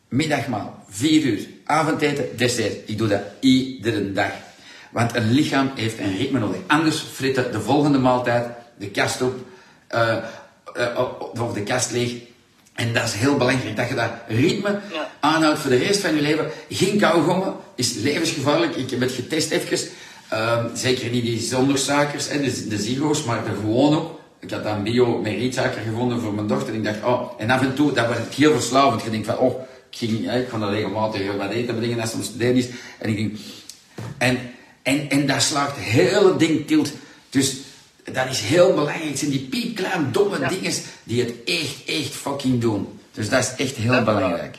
Middagmaal, 0.08 0.84
4 0.90 1.24
uur. 1.24 1.48
Avondeten, 1.64 2.38
dessert. 2.38 2.90
Ik 2.90 2.98
doe 2.98 3.08
dat 3.08 3.22
iedere 3.40 4.12
dag. 4.12 4.32
Want 4.92 5.16
een 5.16 5.32
lichaam 5.32 5.72
heeft 5.76 6.00
een 6.00 6.18
ritme 6.18 6.40
nodig. 6.40 6.60
Anders 6.68 7.00
fritten 7.00 7.52
de 7.52 7.62
volgende 7.62 7.98
maaltijd 7.98 8.48
de 8.78 8.90
kast 8.90 9.22
op, 9.22 9.36
eh, 9.88 10.18
eh, 10.74 11.00
of 11.40 11.54
de 11.54 11.64
kast 11.64 11.92
leeg. 11.92 12.14
En 12.78 12.94
dat 12.94 13.04
is 13.04 13.14
heel 13.14 13.38
belangrijk, 13.38 13.76
dat 13.76 13.90
je 13.90 13.96
dat 13.96 14.12
ritme 14.28 14.80
Ja. 14.94 15.12
aanhoudt 15.20 15.60
voor 15.60 15.70
de 15.70 15.78
rest 15.78 16.00
van 16.00 16.16
je 16.16 16.22
leven. 16.22 16.46
Geen 16.70 16.98
kauwgommen 16.98 17.54
is 17.76 17.94
levensgevaarlijk. 17.94 18.76
Ik 18.76 18.90
heb 18.90 19.00
het 19.00 19.12
getest 19.12 19.52
even. 19.52 19.88
Ehm, 20.30 20.66
zeker 20.76 21.10
niet 21.10 21.24
die 21.24 21.40
zonder 21.40 21.78
suikers 21.78 22.28
en 22.28 22.42
de, 22.42 22.68
de 22.68 22.78
zero's, 22.78 23.24
maar 23.24 23.44
de 23.44 23.50
gewoon 23.60 23.96
ook. 23.98 24.20
Ik 24.40 24.52
had 24.52 24.64
dan 24.64 24.84
bio 24.84 25.18
met 25.18 25.32
rietsuiker 25.34 25.82
gevonden 25.82 26.22
voor 26.22 26.34
mijn 26.34 26.48
dochter. 26.48 26.74
En 26.74 26.76
ik 26.76 26.84
dacht, 26.84 27.04
oh, 27.04 27.32
en 27.38 27.50
af 27.50 27.62
en 27.62 27.74
toe, 27.74 27.94
dat 27.94 28.08
was 28.08 28.18
het 28.18 28.34
heel 28.34 28.54
verslavend. 28.54 29.04
Je 29.04 29.10
denkt 29.10 29.26
van, 29.26 29.38
oh, 29.38 29.62
ik, 29.92 29.98
ging, 29.98 30.32
ik 30.32 30.48
ga 30.50 30.58
dat 30.58 30.70
regelmatig 30.70 31.36
wat 31.38 31.50
eten 31.52 31.78
brengen 31.78 32.00
als 32.00 32.10
het 32.10 32.20
om 32.20 32.26
studeren 32.26 32.56
is. 32.56 32.68
En 32.98 33.10
ik 33.10 33.16
denk, 33.18 33.38
en, 34.18 34.40
en, 34.82 35.10
en 35.10 35.28
dat 35.28 35.42
slaagt 35.42 35.76
het 35.76 35.86
hele 35.86 36.36
ding 36.38 36.68
tilt. 36.68 36.92
Dus 37.30 37.56
dat 38.14 38.26
is 38.30 38.40
heel 38.40 38.70
belangrijk. 38.74 39.04
Het 39.10 39.20
zijn 39.20 39.32
die 39.32 39.48
piepkleine, 39.50 40.12
domme 40.12 40.48
dingen 40.48 40.74
die 41.04 41.22
het 41.24 41.34
echt, 41.46 41.76
echt 41.86 42.16
fucking 42.16 42.62
doen. 42.62 43.00
Dus 43.12 43.30
dat 43.30 43.40
is 43.44 43.66
echt 43.66 43.76
heel 43.76 43.92
Dat 43.92 44.00
is 44.00 44.06
waar. 44.06 44.16
belangrijk. 44.16 44.56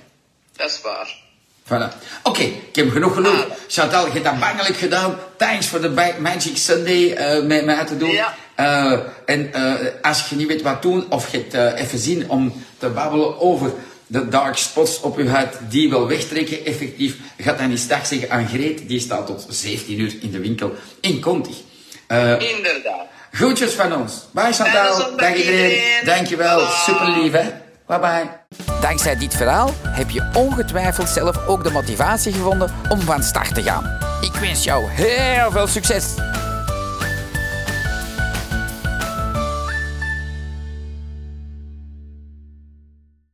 Dat 0.57 0.71
is 0.71 0.81
waar. 0.83 1.17
Voilà. 1.65 1.95
Oké, 2.23 2.43
ik 2.43 2.77
heb 2.77 2.91
genoeg 2.91 3.15
geluld. 3.15 3.35
Ah. 3.45 3.51
Chantal, 3.69 4.07
je 4.07 4.13
hebt 4.13 4.25
dat 4.25 4.39
bangelijk 4.39 4.77
gedaan. 4.77 5.17
Thanks 5.37 5.67
voor 5.67 5.81
de 5.81 6.15
Magic 6.21 6.57
Sunday 6.57 7.13
eh, 7.13 7.45
met 7.45 7.65
mij 7.65 7.85
te 7.85 7.97
doen. 7.97 8.11
Ja. 8.11 8.35
Eh, 8.55 8.99
en 9.27 9.53
eh, 9.53 9.75
als 10.03 10.29
je 10.29 10.37
niet 10.37 10.47
weet 10.47 10.63
wat 10.63 10.83
doen, 10.83 11.07
of 11.11 11.31
je 11.31 11.37
het 11.39 11.55
eh, 11.55 11.81
even 11.85 11.99
zien 11.99 12.31
om 12.31 12.65
te 12.79 12.89
babbelen 12.89 13.41
over 13.41 13.73
de 14.07 14.29
dark 14.29 14.57
spots 14.57 15.01
op 15.01 15.19
je 15.19 15.29
huid, 15.29 15.59
die 15.69 15.89
wil 15.89 16.07
wegtrekken, 16.09 16.65
effectief, 16.65 17.17
ga 17.39 17.53
dan 17.53 17.71
eens 17.71 17.87
dag 17.89 18.07
zeggen 18.07 18.31
aan 18.31 18.49
Greet. 18.49 18.89
Die 18.89 19.01
staat 19.01 19.27
tot 19.27 19.47
17 19.49 20.01
uur 20.01 20.15
in 20.21 20.31
de 20.31 20.39
winkel 20.41 20.75
in 21.01 21.21
Conti. 21.21 21.55
Eh, 22.07 22.41
Inderdaad. 22.57 23.07
Groetjes 23.31 23.73
van 23.73 23.95
ons. 23.95 24.29
Bye 24.31 24.53
Chantal. 24.53 25.17
Dag 25.17 25.35
iedereen. 25.35 26.05
Dankjewel. 26.05 26.61
Super 26.61 27.11
lief 27.11 27.33
hè. 27.33 27.51
Bye 27.87 27.99
bye. 27.99 28.29
Dankzij 28.81 29.17
dit 29.17 29.35
verhaal 29.35 29.71
heb 29.83 30.11
je 30.11 30.31
ongetwijfeld 30.35 31.09
zelf 31.09 31.47
ook 31.47 31.65
de 31.65 31.71
motivatie 31.71 32.33
gevonden 32.33 32.75
om 32.89 33.01
van 33.01 33.23
start 33.23 33.55
te 33.55 33.63
gaan. 33.63 33.99
Ik 34.21 34.33
wens 34.41 34.65
jou 34.65 34.85
heel 34.89 35.51
veel 35.51 35.67
succes! 35.67 36.15